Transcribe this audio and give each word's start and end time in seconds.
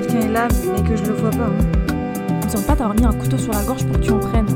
quelqu'un 0.00 0.20
est 0.20 0.32
là, 0.32 0.48
mais 0.72 0.82
que 0.82 0.96
je 0.96 1.04
le 1.04 1.14
vois 1.14 1.30
pas. 1.30 1.44
hein. 1.44 1.94
Il 2.40 2.46
me 2.46 2.50
semble 2.50 2.64
pas 2.64 2.76
t'avoir 2.76 2.94
mis 2.94 3.04
un 3.04 3.12
couteau 3.12 3.38
sur 3.38 3.52
la 3.52 3.62
gorge 3.62 3.84
pour 3.86 3.96
que 3.98 4.04
tu 4.04 4.10
en 4.10 4.18
prennes. 4.18 4.46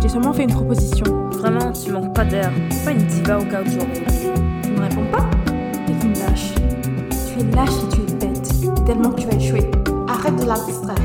T'ai 0.00 0.08
seulement 0.08 0.32
fait 0.32 0.42
une 0.44 0.52
proposition. 0.52 1.04
Vraiment, 1.32 1.72
tu 1.72 1.90
manques 1.92 2.14
pas 2.14 2.24
d'air. 2.24 2.50
Pas 2.84 2.90
une 2.90 2.98
diva 2.98 3.38
au 3.38 3.44
cas 3.44 3.62
où 3.62 3.64
tu. 3.64 3.78
Tu 3.78 4.70
me 4.70 4.80
réponds 4.80 5.06
pas? 5.12 5.24
T'es 5.86 6.06
une 6.06 6.18
lâche. 6.18 6.54
Tu 6.54 7.40
es 7.40 7.56
lâche 7.56 7.70
et 7.70 7.94
tu 7.94 8.00
es 8.00 8.26
bête. 8.26 8.84
Tellement 8.84 9.10
que 9.10 9.20
tu 9.22 9.26
vas 9.26 9.36
échouer. 9.36 9.70
Arrête 10.08 10.36
de 10.36 10.46
la 10.46 10.54
distraire. 10.54 10.96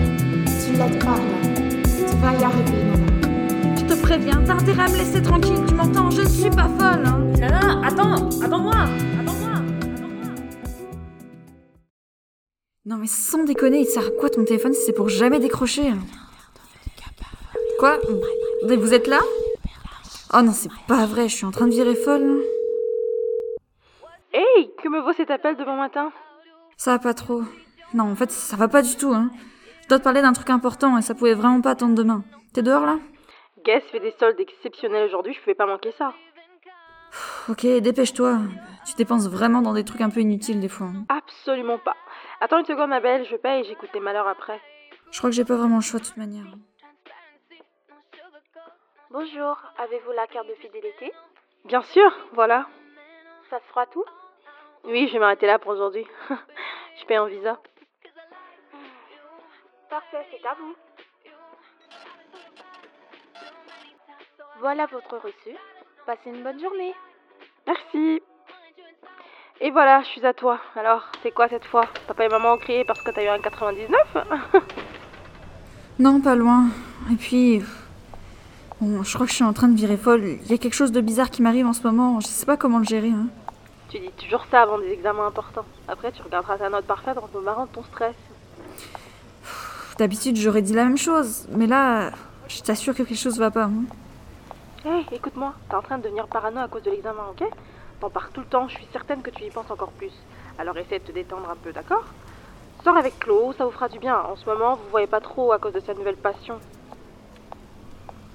Tu 0.66 0.74
l'aides 0.74 1.00
pas 1.00 1.16
là. 1.16 1.54
Tu 1.84 2.18
vas 2.18 2.34
y 2.40 2.44
arriver, 2.44 2.84
Nana. 2.92 3.78
Je 3.78 3.84
te 3.86 4.02
préviens, 4.02 4.42
t'as 4.46 4.54
intérêt 4.54 4.84
à 4.84 4.88
me 4.90 4.98
laisser 4.98 5.22
tranquille, 5.22 5.60
tu 5.68 5.74
m'entends 5.74 6.10
Je 6.12 6.22
ne 6.22 6.28
suis 6.28 6.50
pas 6.50 6.68
folle, 6.78 7.04
hein 7.06 7.20
Nana, 7.40 7.82
attends 7.88 8.30
Attends-moi 8.44 8.74
Non 12.90 12.98
mais 12.98 13.06
sans 13.06 13.44
déconner, 13.44 13.82
il 13.82 13.86
sert 13.86 14.08
à 14.08 14.10
quoi 14.10 14.32
ton 14.32 14.44
téléphone 14.44 14.74
si 14.74 14.82
c'est 14.82 14.94
pour 14.94 15.10
jamais 15.10 15.38
décrocher 15.40 15.90
hein 15.90 16.00
Quoi 17.78 18.00
Vous 18.64 18.94
êtes 18.96 19.06
là 19.06 19.20
Oh 20.34 20.42
non, 20.42 20.52
c'est 20.54 20.72
pas 20.88 21.06
vrai, 21.06 21.30
je 21.30 21.36
suis 21.36 21.46
en 21.46 21.52
train 21.52 21.68
de 21.68 21.72
virer 21.72 21.94
folle. 21.94 22.24
là. 22.24 22.44
Hey 24.34 24.72
Que 24.82 24.90
me 24.90 25.02
vaut 25.02 25.14
cet 25.14 25.30
appel 25.30 25.56
de 25.56 25.64
bon 25.64 25.76
matin 25.78 26.12
Ça 26.78 26.92
va 26.94 27.00
pas 27.00 27.14
trop. 27.14 27.44
Non, 27.94 28.06
en 28.06 28.16
fait, 28.16 28.32
ça 28.32 28.56
va 28.56 28.68
pas 28.68 28.82
du 28.82 28.96
tout, 28.96 29.14
hein. 29.14 29.30
Je 29.84 29.88
dois 29.90 30.00
te 30.00 30.04
parler 30.04 30.22
d'un 30.24 30.34
truc 30.34 30.50
important 30.50 30.98
et 30.98 31.04
ça 31.04 31.14
pouvait 31.14 31.34
vraiment 31.36 31.62
pas 31.62 31.72
attendre 31.72 31.94
demain. 31.96 32.24
T'es 32.54 32.64
dehors 32.64 32.86
là? 32.88 32.98
Guess 33.66 33.84
fait 33.92 34.00
des 34.00 34.14
soldes 34.20 34.40
exceptionnels 34.40 35.06
aujourd'hui, 35.08 35.34
je 35.36 35.40
pouvais 35.42 35.54
pas 35.56 35.68
manquer 35.68 35.92
ça. 36.00 36.14
Ok, 37.50 37.66
dépêche-toi. 37.66 38.40
Tu 38.88 38.96
dépenses 38.96 39.28
vraiment 39.28 39.62
dans 39.62 39.74
des 39.74 39.84
trucs 39.84 40.02
un 40.02 40.10
peu 40.10 40.22
inutiles 40.22 40.60
des 40.60 40.70
fois. 40.70 40.88
hein. 40.88 41.06
Absolument 41.10 41.78
pas. 41.80 41.96
Attends 42.42 42.60
une 42.60 42.66
seconde, 42.66 42.90
ma 42.90 43.02
belle, 43.02 43.26
je 43.26 43.36
paye 43.36 43.62
et 43.62 43.64
j'écoute 43.66 43.90
tes 43.92 44.00
malheurs 44.00 44.28
après. 44.28 44.62
Je 45.12 45.18
crois 45.18 45.30
que 45.30 45.36
j'ai 45.36 45.44
pas 45.44 45.56
vraiment 45.56 45.78
le 45.78 45.82
choix 45.82 46.00
de 46.00 46.06
toute 46.06 46.18
manière. 46.18 46.46
Bonjour, 49.12 49.58
avez-vous 49.78 50.12
la 50.12 50.28
carte 50.28 50.48
de 50.48 50.54
fidélité? 50.56 51.12
Bien 51.66 51.82
sûr, 51.82 52.12
voilà. 52.34 52.68
Ça 53.50 53.60
se 53.60 53.66
fera 53.66 53.86
tout? 53.88 54.06
Oui, 54.86 55.08
je 55.08 55.14
vais 55.14 55.20
m'arrêter 55.20 55.48
là 55.48 55.60
pour 55.60 55.72
aujourd'hui. 55.72 56.06
je 57.02 57.06
paye 57.06 57.18
en 57.18 57.26
visa. 57.26 57.60
Parfait, 59.90 60.26
c'est 60.32 60.48
à 60.48 60.54
vous. 60.54 60.76
Voilà 64.60 64.86
votre 64.86 65.18
reçu. 65.18 65.58
Passez 66.06 66.30
une 66.30 66.44
bonne 66.44 66.60
journée. 66.60 66.94
Merci. 67.68 68.22
Et 69.62 69.72
voilà, 69.72 70.02
je 70.04 70.08
suis 70.08 70.26
à 70.26 70.34
toi. 70.34 70.60
Alors, 70.76 71.04
c'est 71.22 71.32
quoi 71.32 71.50
cette 71.50 71.66
fois? 71.66 71.86
Papa 72.08 72.26
et 72.26 72.30
maman 72.30 72.54
ont 72.54 72.58
crié 72.58 72.86
parce 72.86 73.02
que 73.02 73.12
t'as 73.12 73.24
eu 73.24 73.28
un 73.28 73.40
99 73.40 74.18
Non, 76.00 76.22
pas 76.22 76.36
loin. 76.36 76.68
Et 77.12 77.16
puis. 77.16 77.62
Bon, 78.80 79.04
je 79.04 79.14
crois 79.14 79.26
que 79.26 79.32
je 79.32 79.36
suis 79.36 79.44
en 79.44 79.52
train 79.52 79.68
de 79.68 79.76
virer 79.76 79.98
folle. 79.98 80.24
Il 80.46 80.50
y 80.50 80.54
a 80.54 80.58
quelque 80.58 80.74
chose 80.76 80.94
de 80.94 81.02
bizarre 81.02 81.30
qui 81.30 81.42
m'arrive 81.42 81.66
en 81.68 81.74
ce 81.74 81.86
moment. 81.86 82.22
Je 82.22 82.28
sais 82.28 82.46
pas 82.46 82.56
comment 82.56 82.78
le 82.80 82.86
gérer. 82.86 83.10
hein. 83.10 83.28
Tu 83.90 84.00
dis 84.00 84.12
toujours 84.12 84.46
ça 84.50 84.62
avant 84.62 84.78
des 84.80 84.92
examens 84.92 85.28
importants. 85.28 85.66
Après, 85.90 86.12
tu 86.14 86.22
regarderas 86.22 86.58
ta 86.58 86.70
note 86.70 86.86
parfaite 86.86 87.18
en 87.18 87.28
te 87.28 87.38
marrant 87.40 87.66
de 87.66 87.72
ton 87.72 87.84
stress. 87.84 88.16
D'habitude, 89.98 90.38
j'aurais 90.38 90.62
dit 90.62 90.74
la 90.74 90.86
même 90.86 90.98
chose. 90.98 91.46
Mais 91.52 91.68
là, 91.68 92.12
je 92.48 92.62
t'assure 92.62 92.94
que 92.96 93.04
quelque 93.04 93.18
chose 93.20 93.38
va 93.38 93.52
pas. 93.52 93.66
hein. 93.66 93.84
Hé, 94.86 95.06
écoute-moi, 95.14 95.54
t'es 95.68 95.76
en 95.76 95.82
train 95.82 95.98
de 95.98 96.04
devenir 96.04 96.28
parano 96.28 96.62
à 96.62 96.70
cause 96.70 96.84
de 96.84 96.92
l'examen, 96.92 97.24
ok? 97.32 97.46
T'en 98.00 98.10
parles 98.10 98.32
tout 98.34 98.42
le 98.42 98.48
temps, 98.48 98.68
je 98.68 98.76
suis 98.76 98.88
certaine 98.94 99.22
que 99.22 99.30
tu 99.30 99.44
y 99.44 99.50
penses 99.50 99.70
encore 99.70 99.92
plus. 99.92 100.12
Alors 100.58 100.78
essaie 100.78 101.00
de 101.00 101.04
te 101.04 101.12
détendre 101.12 101.50
un 101.50 101.56
peu, 101.56 101.72
d'accord? 101.72 102.06
Sors 102.84 102.96
avec 102.96 103.20
Chloé, 103.20 103.54
ça 103.58 103.66
vous 103.66 103.72
fera 103.72 103.90
du 103.90 104.00
bien. 104.00 104.18
En 104.18 104.36
ce 104.38 104.46
moment, 104.46 104.76
vous 104.76 104.90
voyez 104.90 105.08
pas 105.08 105.20
trop 105.20 105.52
à 105.52 105.60
cause 105.60 105.74
de 105.74 105.82
sa 105.82 105.94
nouvelle 105.94 106.16
passion. 106.16 106.60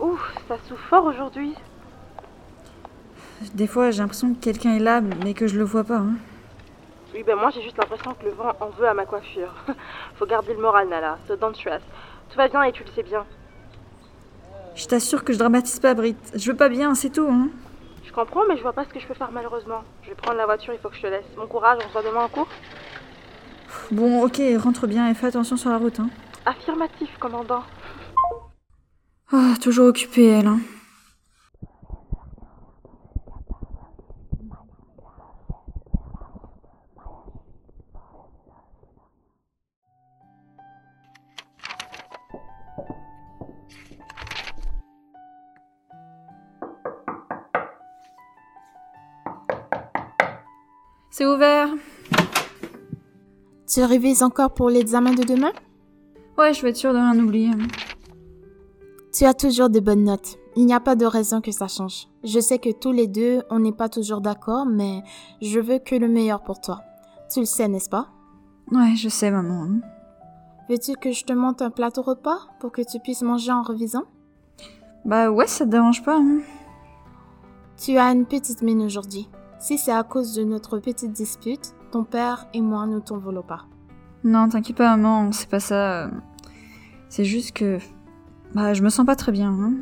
Ouh, 0.00 0.18
ça 0.48 0.56
souffle 0.68 0.82
fort 0.88 1.04
aujourd'hui. 1.06 1.54
Des 3.54 3.66
fois, 3.66 3.90
j'ai 3.90 4.00
l'impression 4.02 4.34
que 4.34 4.40
quelqu'un 4.40 4.76
est 4.76 4.80
là, 4.80 5.00
mais 5.00 5.32
que 5.34 5.46
je 5.46 5.56
le 5.58 5.64
vois 5.64 5.84
pas. 5.84 5.96
hein. 5.98 6.14
Oui, 7.14 7.22
ben 7.22 7.36
moi 7.36 7.50
j'ai 7.50 7.62
juste 7.62 7.78
l'impression 7.78 8.12
que 8.14 8.24
le 8.24 8.32
vent 8.32 8.52
en 8.60 8.70
veut 8.70 8.88
à 8.88 8.92
ma 8.94 9.06
coiffure. 9.06 9.54
Faut 10.16 10.26
garder 10.26 10.52
le 10.52 10.60
moral, 10.60 10.88
Nala, 10.88 11.18
so 11.28 11.36
don't 11.36 11.54
stress. 11.54 11.80
Tout 12.28 12.36
va 12.36 12.48
bien 12.48 12.64
et 12.64 12.72
tu 12.72 12.82
le 12.82 12.90
sais 12.90 13.04
bien. 13.04 13.24
Je 14.74 14.86
t'assure 14.86 15.22
que 15.22 15.32
je 15.32 15.38
dramatise 15.38 15.78
pas, 15.78 15.94
Brit. 15.94 16.16
Je 16.34 16.50
veux 16.50 16.56
pas 16.56 16.68
bien, 16.68 16.94
c'est 16.96 17.10
tout. 17.10 17.28
Hein. 17.30 17.50
Je 18.14 18.20
comprends, 18.20 18.46
mais 18.48 18.56
je 18.56 18.62
vois 18.62 18.72
pas 18.72 18.84
ce 18.84 18.90
que 18.90 19.00
je 19.00 19.08
peux 19.08 19.14
faire 19.14 19.32
malheureusement. 19.32 19.82
Je 20.04 20.10
vais 20.10 20.14
prendre 20.14 20.36
la 20.36 20.46
voiture, 20.46 20.72
il 20.72 20.78
faut 20.78 20.88
que 20.88 20.94
je 20.94 21.02
te 21.02 21.06
laisse. 21.08 21.24
Bon 21.36 21.48
courage, 21.48 21.78
on 21.84 21.88
se 21.88 21.92
voit 21.92 22.02
demain 22.02 22.20
en 22.20 22.28
cours 22.28 22.46
Bon, 23.90 24.24
ok, 24.24 24.40
rentre 24.62 24.86
bien 24.86 25.10
et 25.10 25.14
fais 25.14 25.26
attention 25.26 25.56
sur 25.56 25.68
la 25.68 25.78
route. 25.78 25.98
Hein. 25.98 26.10
Affirmatif, 26.46 27.18
commandant. 27.18 27.64
Ah, 29.32 29.54
toujours 29.60 29.88
occupée, 29.88 30.28
elle. 30.28 30.46
Hein. 30.46 30.60
C'est 51.24 51.30
ouvert. 51.30 51.70
Tu 53.66 53.82
révises 53.82 54.22
encore 54.22 54.52
pour 54.52 54.68
l'examen 54.68 55.14
de 55.14 55.22
demain? 55.22 55.52
Ouais, 56.36 56.52
je 56.52 56.60
vais 56.60 56.68
être 56.68 56.76
sûre 56.76 56.92
de 56.92 56.98
rien 56.98 57.18
oublier. 57.18 57.50
Tu 59.10 59.24
as 59.24 59.32
toujours 59.32 59.70
de 59.70 59.80
bonnes 59.80 60.04
notes. 60.04 60.36
Il 60.54 60.66
n'y 60.66 60.74
a 60.74 60.80
pas 60.80 60.96
de 60.96 61.06
raison 61.06 61.40
que 61.40 61.50
ça 61.50 61.66
change. 61.66 62.08
Je 62.24 62.40
sais 62.40 62.58
que 62.58 62.68
tous 62.78 62.92
les 62.92 63.06
deux, 63.06 63.42
on 63.48 63.60
n'est 63.60 63.72
pas 63.72 63.88
toujours 63.88 64.20
d'accord, 64.20 64.66
mais 64.66 65.02
je 65.40 65.60
veux 65.60 65.78
que 65.78 65.94
le 65.94 66.08
meilleur 66.08 66.42
pour 66.42 66.60
toi. 66.60 66.82
Tu 67.32 67.40
le 67.40 67.46
sais, 67.46 67.68
n'est-ce 67.68 67.88
pas? 67.88 68.08
Ouais, 68.70 68.94
je 68.94 69.08
sais, 69.08 69.30
maman. 69.30 69.80
Veux-tu 70.68 70.92
que 70.92 71.12
je 71.12 71.24
te 71.24 71.32
monte 71.32 71.62
un 71.62 71.70
plateau 71.70 72.02
repas 72.02 72.40
pour 72.60 72.70
que 72.70 72.82
tu 72.82 73.00
puisses 73.00 73.22
manger 73.22 73.50
en 73.50 73.62
revisant? 73.62 74.04
Bah 75.06 75.30
ouais, 75.30 75.46
ça 75.46 75.64
te 75.64 75.70
dérange 75.70 76.04
pas. 76.04 76.18
Hein. 76.18 76.40
Tu 77.78 77.96
as 77.96 78.12
une 78.12 78.26
petite 78.26 78.60
mine 78.60 78.82
aujourd'hui. 78.82 79.26
Si 79.64 79.78
c'est 79.78 79.92
à 79.92 80.02
cause 80.02 80.34
de 80.34 80.44
notre 80.44 80.78
petite 80.78 81.12
dispute, 81.12 81.74
ton 81.90 82.04
père 82.04 82.46
et 82.52 82.60
moi 82.60 82.86
ne 82.86 82.98
t'en 82.98 83.16
voulons 83.16 83.40
pas. 83.42 83.64
Non, 84.22 84.46
t'inquiète 84.46 84.76
pas, 84.76 84.94
maman, 84.94 85.32
c'est 85.32 85.48
pas 85.48 85.58
ça. 85.58 86.10
C'est 87.08 87.24
juste 87.24 87.52
que. 87.52 87.78
Bah, 88.54 88.74
je 88.74 88.82
me 88.82 88.90
sens 88.90 89.06
pas 89.06 89.16
très 89.16 89.32
bien. 89.32 89.48
Hein. 89.48 89.72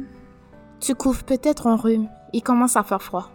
Tu 0.79 0.95
couvres 0.95 1.25
peut-être 1.25 1.67
un 1.67 1.75
rhume. 1.75 2.09
Il 2.33 2.45
commence 2.45 2.77
à 2.77 2.85
faire 2.85 3.03
froid. 3.03 3.31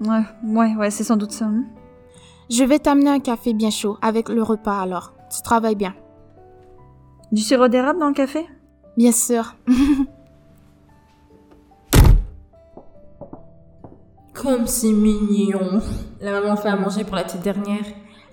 Ouais, 0.00 0.22
ouais, 0.42 0.74
ouais, 0.74 0.90
c'est 0.90 1.04
sans 1.04 1.18
doute 1.18 1.32
ça. 1.32 1.44
hein. 1.44 1.64
Je 2.48 2.64
vais 2.64 2.78
t'amener 2.78 3.10
un 3.10 3.20
café 3.20 3.52
bien 3.52 3.68
chaud 3.68 3.98
avec 4.00 4.30
le 4.30 4.42
repas 4.42 4.80
alors. 4.80 5.12
Tu 5.30 5.42
travailles 5.42 5.76
bien. 5.76 5.94
Du 7.30 7.42
sirop 7.42 7.68
d'érable 7.68 7.98
dans 7.98 8.08
le 8.08 8.14
café? 8.14 8.46
Bien 8.96 9.12
sûr. 9.12 9.54
Comme 14.46 14.68
c'est 14.68 14.92
mignon. 14.92 15.82
La 16.20 16.30
maman 16.40 16.54
fait 16.54 16.68
à 16.68 16.76
manger 16.76 17.02
pour 17.02 17.16
la 17.16 17.24
petite 17.24 17.42
dernière. 17.42 17.82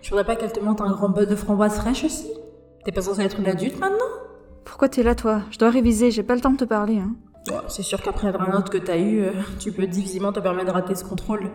Je 0.04 0.10
voudrais 0.12 0.24
pas 0.24 0.36
qu'elle 0.36 0.52
te 0.52 0.60
monte 0.60 0.80
un 0.80 0.92
grand 0.92 1.10
bol 1.10 1.26
de 1.26 1.36
framboise 1.36 1.74
fraîche 1.74 2.04
aussi 2.04 2.28
T'es 2.86 2.92
pas 2.92 3.02
censée 3.02 3.22
être 3.24 3.40
une 3.40 3.48
adulte 3.48 3.80
maintenant? 3.80 3.98
Pourquoi 4.64 4.90
t'es 4.90 5.02
là, 5.02 5.16
toi? 5.16 5.42
Je 5.50 5.58
dois 5.58 5.72
réviser, 5.72 6.12
j'ai 6.12 6.22
pas 6.22 6.36
le 6.36 6.42
temps 6.42 6.52
de 6.52 6.58
te 6.58 6.66
parler. 6.66 7.00
Hein. 7.00 7.16
C'est 7.68 7.82
sûr 7.82 8.00
qu'après 8.00 8.32
la 8.32 8.38
note 8.46 8.70
que 8.70 8.78
t'as 8.78 9.00
eue, 9.00 9.24
euh, 9.24 9.32
tu 9.58 9.72
peux 9.72 9.88
difficilement 9.88 10.32
te 10.32 10.40
permettre 10.40 10.68
de 10.68 10.74
rater 10.74 10.94
ce 10.94 11.04
contrôle. 11.04 11.50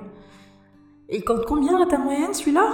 Il 1.09 1.23
compte 1.25 1.45
combien 1.47 1.81
à 1.81 1.87
ta 1.87 1.99
moyenne 1.99 2.35
celui-là? 2.35 2.69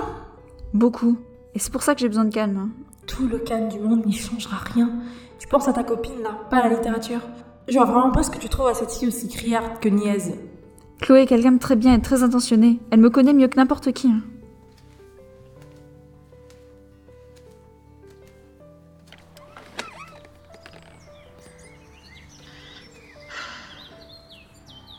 Beaucoup. 0.72 1.18
Et 1.54 1.58
c'est 1.58 1.70
pour 1.70 1.82
ça 1.82 1.94
que 1.94 2.00
j'ai 2.00 2.08
besoin 2.08 2.24
de 2.24 2.32
calme. 2.32 2.56
hein. 2.56 2.68
Tout 3.06 3.28
le 3.28 3.40
calme 3.40 3.68
du 3.68 3.78
monde 3.78 4.06
n'y 4.06 4.14
changera 4.14 4.56
rien. 4.72 4.90
Tu 5.38 5.46
penses 5.48 5.68
à 5.68 5.74
ta 5.74 5.84
copine 5.84 6.22
là, 6.22 6.30
pas 6.48 6.60
à 6.60 6.68
la 6.70 6.76
littérature. 6.76 7.20
Je 7.68 7.74
vois 7.76 7.84
vraiment 7.84 8.10
pas 8.10 8.22
ce 8.22 8.30
que 8.30 8.38
tu 8.38 8.48
trouves 8.48 8.68
à 8.68 8.74
cette 8.74 8.90
fille 8.90 9.08
aussi 9.08 9.28
criarde 9.28 9.80
que 9.82 9.90
niaise. 9.90 10.32
Chloé 11.00 11.22
est 11.22 11.26
quelqu'un 11.26 11.52
de 11.52 11.58
très 11.58 11.76
bien 11.76 11.94
et 11.94 12.00
très 12.00 12.22
intentionné. 12.22 12.80
Elle 12.90 13.00
me 13.00 13.10
connaît 13.10 13.32
mieux 13.34 13.48
que 13.48 13.56
n'importe 13.56 13.92
qui. 13.92 14.08
hein. 14.08 14.22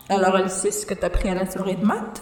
Alors 0.09 0.38
elle 0.38 0.50
sait 0.50 0.71
ce 0.71 0.86
que 0.86 0.94
t'as 0.94 1.09
pris 1.09 1.30
à 1.30 1.36
la 1.36 1.50
soirée 1.50 1.75
de 1.75 1.86
maths? 1.86 2.21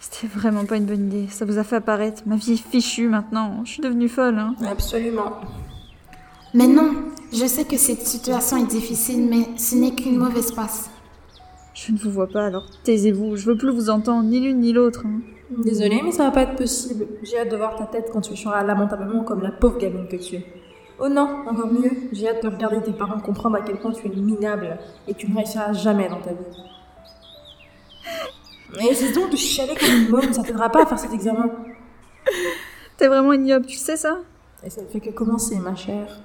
C'était 0.00 0.26
vraiment 0.26 0.64
pas 0.64 0.76
une 0.76 0.86
bonne 0.86 1.06
idée. 1.08 1.28
Ça 1.28 1.44
vous 1.44 1.58
a 1.58 1.64
fait 1.64 1.76
apparaître. 1.76 2.22
Ma 2.26 2.36
vie 2.36 2.52
est 2.52 2.56
fichue 2.70 3.08
maintenant. 3.08 3.62
Je 3.64 3.72
suis 3.72 3.82
devenue 3.82 4.08
folle. 4.08 4.38
Hein. 4.38 4.54
Absolument. 4.66 5.40
Mais 6.52 6.66
non, 6.68 6.94
je 7.32 7.46
sais 7.46 7.64
que 7.64 7.76
cette 7.76 8.06
situation 8.06 8.58
est 8.58 8.68
difficile, 8.70 9.26
mais 9.28 9.58
ce 9.58 9.74
n'est 9.74 9.94
qu'une 9.94 10.18
mauvaise 10.18 10.52
passe. 10.52 10.88
Je 11.86 11.92
ne 11.92 11.98
vous 11.98 12.10
vois 12.10 12.28
pas, 12.28 12.46
alors 12.46 12.64
taisez-vous. 12.84 13.36
Je 13.36 13.44
veux 13.46 13.56
plus 13.56 13.70
vous 13.70 13.90
entendre, 13.90 14.24
ni 14.24 14.40
l'une 14.40 14.60
ni 14.60 14.72
l'autre. 14.72 15.02
hein. 15.04 15.20
Désolée, 15.50 16.00
mais 16.02 16.12
ça 16.12 16.24
va 16.24 16.30
pas 16.30 16.42
être 16.42 16.56
possible. 16.56 17.06
J'ai 17.22 17.38
hâte 17.38 17.50
de 17.50 17.56
voir 17.56 17.76
ta 17.76 17.84
tête 17.84 18.08
quand 18.12 18.22
tu 18.22 18.34
chanteras 18.34 18.64
lamentablement 18.64 19.22
comme 19.22 19.42
la 19.42 19.50
pauvre 19.50 19.78
gamine 19.78 20.08
que 20.08 20.16
tu 20.16 20.36
es. 20.36 20.46
Oh 20.98 21.08
non, 21.08 21.28
encore 21.46 21.66
mieux, 21.66 21.90
j'ai 22.12 22.28
hâte 22.28 22.42
de 22.42 22.48
regarder 22.48 22.80
tes 22.80 22.92
parents 22.92 23.18
comprendre 23.20 23.56
à 23.56 23.60
quel 23.60 23.76
point 23.78 23.92
tu 23.92 24.06
es 24.06 24.10
minable 24.10 24.78
et 25.08 25.14
tu 25.14 25.30
ne 25.30 25.36
réussiras 25.36 25.72
jamais 25.72 26.08
dans 26.08 26.20
ta 26.20 26.30
vie. 26.30 26.38
Mais 28.76 28.94
c'est 28.94 29.12
donc 29.12 29.30
de 29.30 29.36
chialer 29.36 29.74
comme 29.74 29.88
une 29.94 30.08
môme, 30.08 30.32
ça 30.32 30.42
t'aidera 30.42 30.70
pas 30.70 30.84
à 30.84 30.86
faire 30.86 30.98
cet 30.98 31.12
examen. 31.12 31.50
T'es 32.96 33.08
vraiment 33.08 33.32
ignoble, 33.32 33.66
tu 33.66 33.76
sais 33.76 33.96
ça? 33.96 34.18
Et 34.64 34.70
ça 34.70 34.80
ne 34.82 34.86
fait 34.86 35.00
que 35.00 35.10
commencer, 35.10 35.56
ma 35.58 35.74
chère. 35.74 36.20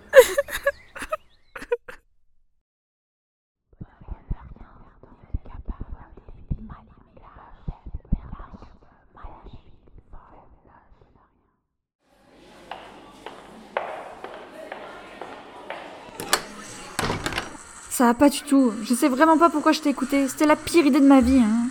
Ça 17.99 18.05
va 18.05 18.13
pas 18.13 18.29
du 18.29 18.39
tout. 18.43 18.71
Je 18.81 18.93
sais 18.93 19.09
vraiment 19.09 19.37
pas 19.37 19.49
pourquoi 19.49 19.73
je 19.73 19.81
t'ai 19.81 19.89
écouté. 19.89 20.29
C'était 20.29 20.45
la 20.45 20.55
pire 20.55 20.85
idée 20.85 21.01
de 21.01 21.05
ma 21.05 21.19
vie. 21.19 21.39
Hein. 21.39 21.67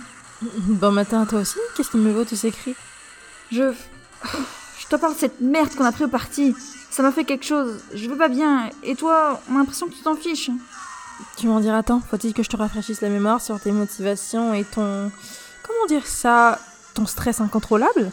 Bon 0.69 0.92
matin 0.92 1.22
à 1.22 1.25
toi 1.25 1.40
aussi, 1.40 1.56
qu'est-ce 1.75 1.90
qui 1.90 1.96
me 1.96 2.12
vaut 2.12 2.26
tous 2.26 2.36
ces 2.36 2.50
cris 2.50 2.75
Je. 3.50 3.72
Je 4.78 4.86
te 4.90 4.96
parle 4.96 5.14
de 5.14 5.19
cette 5.19 5.40
merde 5.40 5.75
qu'on 5.75 5.86
a 5.86 5.90
pris 5.90 6.04
au 6.04 6.08
parti. 6.08 6.54
Ça 6.90 7.02
m'a 7.02 7.12
fait 7.12 7.25
quelque 7.25 7.46
chose. 7.46 7.80
Je 7.94 8.10
veux 8.10 8.19
pas 8.19 8.28
bien. 8.28 8.69
Et 8.82 8.94
toi, 8.94 9.40
on 9.50 9.54
a 9.54 9.58
l'impression 9.60 9.86
que 9.86 9.94
tu 9.94 10.02
t'en 10.02 10.16
fiches. 10.16 10.50
Tu 11.38 11.46
m'en 11.46 11.60
diras 11.60 11.82
tant, 11.82 12.00
faut-il 12.00 12.34
que 12.34 12.42
je 12.42 12.50
te 12.50 12.58
rafraîchisse 12.58 13.00
la 13.00 13.08
mémoire 13.08 13.40
sur 13.40 13.58
tes 13.58 13.72
motivations 13.72 14.52
et 14.52 14.64
ton... 14.64 15.10
Comment 15.66 15.86
dire 15.88 16.06
ça 16.06 16.58
Ton 16.92 17.06
stress 17.06 17.40
incontrôlable? 17.40 18.10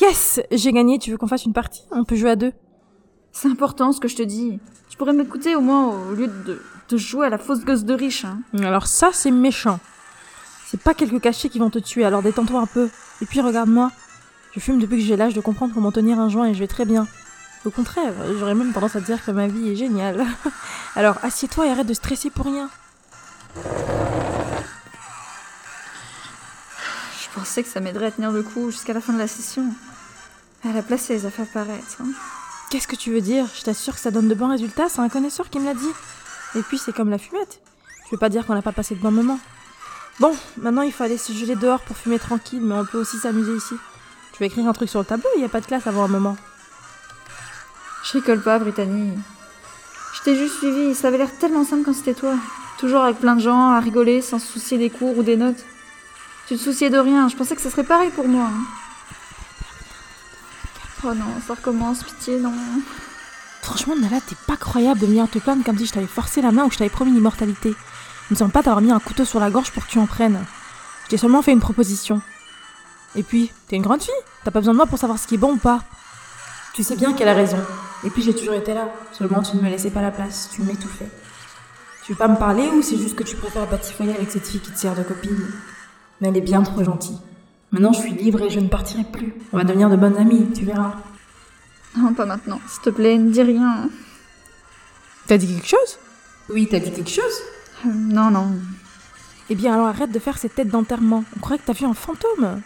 Yes 0.00 0.40
J'ai 0.52 0.70
gagné, 0.70 1.00
tu 1.00 1.10
veux 1.10 1.16
qu'on 1.16 1.26
fasse 1.26 1.46
une 1.46 1.52
partie? 1.52 1.82
On 1.90 2.04
peut 2.04 2.14
jouer 2.14 2.30
à 2.30 2.36
deux. 2.36 2.52
C'est 3.38 3.48
important 3.48 3.92
ce 3.92 4.00
que 4.00 4.08
je 4.08 4.16
te 4.16 4.22
dis. 4.22 4.58
Tu 4.88 4.96
pourrais 4.96 5.12
m'écouter 5.12 5.54
au 5.56 5.60
moins 5.60 5.88
au 5.88 6.14
lieu 6.14 6.26
de, 6.26 6.62
de 6.88 6.96
jouer 6.96 7.26
à 7.26 7.28
la 7.28 7.36
fausse 7.36 7.64
gosse 7.66 7.84
de 7.84 7.92
riche. 7.92 8.24
Hein. 8.24 8.38
Alors 8.64 8.86
ça, 8.86 9.10
c'est 9.12 9.30
méchant. 9.30 9.78
C'est 10.66 10.80
pas 10.80 10.94
quelques 10.94 11.20
cachets 11.20 11.50
qui 11.50 11.58
vont 11.58 11.68
te 11.68 11.78
tuer, 11.78 12.06
alors 12.06 12.22
détends-toi 12.22 12.58
un 12.60 12.66
peu. 12.66 12.88
Et 13.20 13.26
puis 13.26 13.42
regarde-moi. 13.42 13.92
Je 14.54 14.60
fume 14.60 14.78
depuis 14.78 14.96
que 14.96 15.04
j'ai 15.04 15.16
l'âge 15.18 15.34
de 15.34 15.42
comprendre 15.42 15.74
comment 15.74 15.92
tenir 15.92 16.18
un 16.18 16.30
joint 16.30 16.46
et 16.46 16.54
je 16.54 16.60
vais 16.60 16.66
très 16.66 16.86
bien. 16.86 17.06
Au 17.66 17.70
contraire, 17.70 18.14
j'aurais 18.38 18.54
même 18.54 18.72
tendance 18.72 18.96
à 18.96 19.00
dire 19.00 19.22
que 19.22 19.30
ma 19.32 19.48
vie 19.48 19.70
est 19.70 19.76
géniale. 19.76 20.24
Alors 20.96 21.18
assieds-toi 21.22 21.66
et 21.66 21.70
arrête 21.70 21.86
de 21.86 21.92
stresser 21.92 22.30
pour 22.30 22.46
rien. 22.46 22.70
Je 27.20 27.28
pensais 27.34 27.62
que 27.62 27.68
ça 27.68 27.80
m'aiderait 27.80 28.06
à 28.06 28.10
tenir 28.12 28.32
le 28.32 28.42
coup 28.42 28.70
jusqu'à 28.70 28.94
la 28.94 29.02
fin 29.02 29.12
de 29.12 29.18
la 29.18 29.28
session. 29.28 29.66
À 30.64 30.72
la 30.72 30.80
place, 30.80 31.02
ça 31.02 31.12
les 31.12 31.26
a 31.26 31.30
fait 31.30 31.42
apparaître. 31.42 31.98
hein. 32.00 32.06
Qu'est-ce 32.70 32.88
que 32.88 32.96
tu 32.96 33.12
veux 33.12 33.20
dire? 33.20 33.46
Je 33.56 33.62
t'assure 33.62 33.94
que 33.94 34.00
ça 34.00 34.10
donne 34.10 34.28
de 34.28 34.34
bons 34.34 34.50
résultats, 34.50 34.88
c'est 34.88 35.00
un 35.00 35.08
connaisseur 35.08 35.48
qui 35.50 35.60
me 35.60 35.64
l'a 35.64 35.74
dit. 35.74 35.92
Et 36.56 36.62
puis 36.62 36.78
c'est 36.78 36.92
comme 36.92 37.10
la 37.10 37.18
fumette. 37.18 37.60
Je 38.06 38.10
veux 38.12 38.18
pas 38.18 38.28
dire 38.28 38.46
qu'on 38.46 38.54
n'a 38.54 38.62
pas 38.62 38.72
passé 38.72 38.94
de 38.94 39.00
bons 39.00 39.10
moments. 39.10 39.38
Bon, 40.20 40.34
maintenant 40.58 40.82
il 40.82 40.92
faut 40.92 41.04
aller 41.04 41.18
se 41.18 41.32
geler 41.32 41.56
dehors 41.56 41.80
pour 41.80 41.96
fumer 41.96 42.18
tranquille, 42.18 42.60
mais 42.62 42.74
on 42.74 42.84
peut 42.84 42.98
aussi 42.98 43.18
s'amuser 43.18 43.54
ici. 43.54 43.74
Tu 44.32 44.40
vas 44.40 44.46
écrire 44.46 44.66
un 44.66 44.72
truc 44.72 44.88
sur 44.88 44.98
le 45.00 45.04
tableau, 45.04 45.28
il 45.36 45.40
n'y 45.40 45.44
a 45.44 45.48
pas 45.48 45.60
de 45.60 45.66
classe 45.66 45.86
avant 45.86 46.04
un 46.04 46.08
moment. 46.08 46.36
Je 48.04 48.12
rigole 48.12 48.40
pas, 48.42 48.58
Brittany. 48.58 49.12
Je 50.14 50.22
t'ai 50.22 50.36
juste 50.36 50.58
suivi. 50.58 50.94
Ça 50.94 51.08
avait 51.08 51.18
l'air 51.18 51.36
tellement 51.38 51.64
simple 51.64 51.82
quand 51.84 51.92
c'était 51.94 52.14
toi. 52.14 52.34
Toujours 52.78 53.02
avec 53.02 53.18
plein 53.18 53.34
de 53.34 53.40
gens, 53.40 53.70
à 53.70 53.80
rigoler, 53.80 54.22
sans 54.22 54.38
se 54.38 54.46
soucier 54.46 54.78
des 54.78 54.90
cours 54.90 55.18
ou 55.18 55.22
des 55.22 55.36
notes. 55.36 55.64
Tu 56.46 56.56
te 56.56 56.62
souciais 56.62 56.90
de 56.90 56.98
rien. 56.98 57.28
Je 57.28 57.36
pensais 57.36 57.56
que 57.56 57.62
ça 57.62 57.70
serait 57.70 57.84
pareil 57.84 58.10
pour 58.10 58.28
moi. 58.28 58.44
hein. 58.44 58.64
Oh 61.04 61.14
non, 61.14 61.40
ça 61.46 61.54
recommence, 61.54 62.02
pitié, 62.02 62.38
non. 62.38 62.52
Franchement, 63.62 63.94
Nala, 63.96 64.20
t'es 64.20 64.36
pas 64.46 64.56
croyable 64.56 65.00
de 65.00 65.06
venir 65.06 65.28
te 65.28 65.38
plaindre 65.38 65.64
comme 65.64 65.78
si 65.78 65.86
je 65.86 65.92
t'avais 65.92 66.06
forcé 66.06 66.40
la 66.40 66.52
main 66.52 66.64
ou 66.64 66.68
que 66.68 66.74
je 66.74 66.78
t'avais 66.78 66.90
promis 66.90 67.12
l'immortalité. 67.12 67.70
Il 67.70 68.34
me 68.34 68.36
semble 68.36 68.52
pas 68.52 68.62
t'avoir 68.62 68.80
mis 68.80 68.90
un 68.90 68.98
couteau 68.98 69.24
sur 69.24 69.40
la 69.40 69.50
gorge 69.50 69.70
pour 69.72 69.86
que 69.86 69.90
tu 69.90 69.98
en 69.98 70.06
prennes. 70.06 70.44
Je 71.04 71.10
t'ai 71.10 71.16
seulement 71.16 71.42
fait 71.42 71.52
une 71.52 71.60
proposition. 71.60 72.20
Et 73.14 73.22
puis, 73.22 73.52
t'es 73.68 73.76
une 73.76 73.82
grande 73.82 74.02
fille. 74.02 74.14
T'as 74.44 74.50
pas 74.50 74.60
besoin 74.60 74.74
de 74.74 74.78
moi 74.78 74.86
pour 74.86 74.98
savoir 74.98 75.18
ce 75.18 75.26
qui 75.26 75.34
est 75.34 75.38
bon 75.38 75.52
ou 75.52 75.56
pas. 75.58 75.82
Tu 76.74 76.82
sais 76.82 76.96
bien 76.96 77.12
qu'elle 77.12 77.28
a 77.28 77.34
raison. 77.34 77.58
Et 78.04 78.10
puis 78.10 78.22
j'ai 78.22 78.34
toujours 78.34 78.54
été 78.54 78.74
là. 78.74 78.88
Seulement 79.12 79.42
tu 79.42 79.56
ne 79.56 79.62
me 79.62 79.68
laissais 79.68 79.90
pas 79.90 80.02
la 80.02 80.10
place. 80.10 80.50
Tu 80.52 80.62
m'étouffais. 80.62 81.08
Tu 82.04 82.12
veux 82.12 82.18
pas 82.18 82.28
me 82.28 82.36
parler 82.36 82.68
ou 82.68 82.82
c'est 82.82 82.98
juste 82.98 83.16
que 83.16 83.24
tu 83.24 83.34
préfères 83.34 83.66
batifoyer 83.66 84.14
avec 84.14 84.30
cette 84.30 84.46
fille 84.46 84.60
qui 84.60 84.70
te 84.70 84.78
sert 84.78 84.94
de 84.94 85.02
copine? 85.02 85.50
Mais 86.20 86.28
elle 86.28 86.36
est 86.36 86.42
bien 86.42 86.62
trop 86.62 86.84
gentille. 86.84 87.18
Maintenant 87.72 87.92
je 87.92 88.00
suis 88.00 88.12
libre 88.12 88.42
et 88.42 88.50
je 88.50 88.60
ne 88.60 88.68
partirai 88.68 89.04
plus. 89.04 89.34
On 89.52 89.56
va 89.58 89.64
devenir 89.64 89.90
de 89.90 89.96
bonnes 89.96 90.16
amies, 90.16 90.52
tu 90.52 90.64
verras. 90.64 90.94
Non, 91.96 92.14
pas 92.14 92.26
maintenant. 92.26 92.60
S'il 92.68 92.82
te 92.82 92.90
plaît, 92.90 93.18
ne 93.18 93.30
dis 93.30 93.42
rien. 93.42 93.88
T'as 95.26 95.38
dit 95.38 95.46
quelque 95.46 95.68
chose? 95.68 95.98
Oui, 96.48 96.68
t'as 96.70 96.78
dit 96.78 96.92
quelque 96.92 97.10
chose? 97.10 97.40
Euh, 97.84 97.90
non, 97.92 98.30
non. 98.30 98.52
Eh 99.50 99.54
bien 99.54 99.74
alors 99.74 99.86
arrête 99.86 100.12
de 100.12 100.18
faire 100.18 100.38
ces 100.38 100.48
têtes 100.48 100.68
d'enterrement. 100.68 101.24
On 101.36 101.40
croirait 101.40 101.58
que 101.58 101.66
t'as 101.66 101.72
vu 101.72 101.86
un 101.86 101.94
fantôme. 101.94 102.62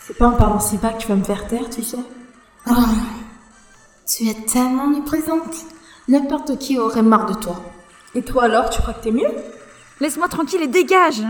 C'est 0.00 0.16
pas 0.16 0.28
en 0.28 0.32
parlant 0.32 0.60
si 0.60 0.78
bas 0.78 0.92
que 0.92 1.02
tu 1.02 1.08
vas 1.08 1.16
me 1.16 1.24
faire 1.24 1.46
taire, 1.48 1.68
tu 1.70 1.82
sais. 1.82 1.98
Oh, 2.68 2.72
tu 4.06 4.28
es 4.28 4.34
tellement 4.46 4.84
omniprésente. 4.84 5.54
N'importe 6.08 6.58
qui 6.58 6.78
aurait 6.78 7.02
marre 7.02 7.26
de 7.26 7.34
toi. 7.34 7.62
Et 8.14 8.22
toi 8.22 8.44
alors, 8.44 8.70
tu 8.70 8.80
crois 8.80 8.94
que 8.94 9.04
t'es 9.04 9.10
mieux? 9.10 9.28
Laisse-moi 10.00 10.28
tranquille 10.28 10.62
et 10.62 10.68
dégage 10.68 11.22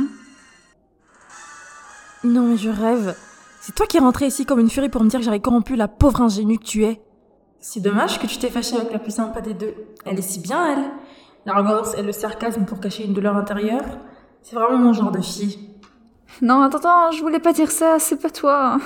Non 2.25 2.43
mais 2.43 2.57
je 2.57 2.71
rêve. 2.71 3.17
C'est 3.61 3.75
toi 3.75 3.87
qui 3.87 3.97
es 3.97 4.01
rentré 4.01 4.27
ici 4.27 4.47
comme 4.47 4.61
une 4.61 4.71
furie 4.71 4.89
pour 4.89 5.03
me 5.03 5.09
dire 5.09 5.21
que 5.21 5.25
j'avais 5.25 5.41
corrompu 5.41 5.77
la 5.77 5.89
pauvre 5.89 6.23
ingénue 6.23 6.59
que 6.59 6.65
tu 6.65 6.85
es. 6.85 7.01
C'est 7.61 7.81
dommage 7.81 8.21
que 8.21 8.27
tu 8.27 8.39
t'es 8.39 8.51
fâché 8.51 8.77
avec 8.77 8.93
la 8.93 8.99
plus 8.99 9.11
sympa 9.15 9.41
des 9.41 9.55
deux. 9.55 9.75
Elle 10.05 10.19
est 10.19 10.23
si 10.23 10.41
bien, 10.41 10.73
elle. 10.73 10.91
L'arrogance 11.45 11.95
et 11.97 12.03
le 12.03 12.13
sarcasme 12.13 12.65
pour 12.65 12.81
cacher 12.81 13.05
une 13.05 13.15
douleur 13.15 13.37
intérieure. 13.37 13.85
C'est 14.43 14.55
vraiment 14.55 14.79
mon 14.79 14.93
genre 14.93 15.11
de 15.11 15.21
fille. 15.21 15.71
Non, 16.43 16.63
attends, 16.63 16.79
attends, 16.79 17.11
je 17.13 17.21
voulais 17.21 17.41
pas 17.41 17.53
dire 17.53 17.71
ça, 17.71 17.99
c'est 17.99 18.21
pas 18.21 18.31
toi. 18.31 18.79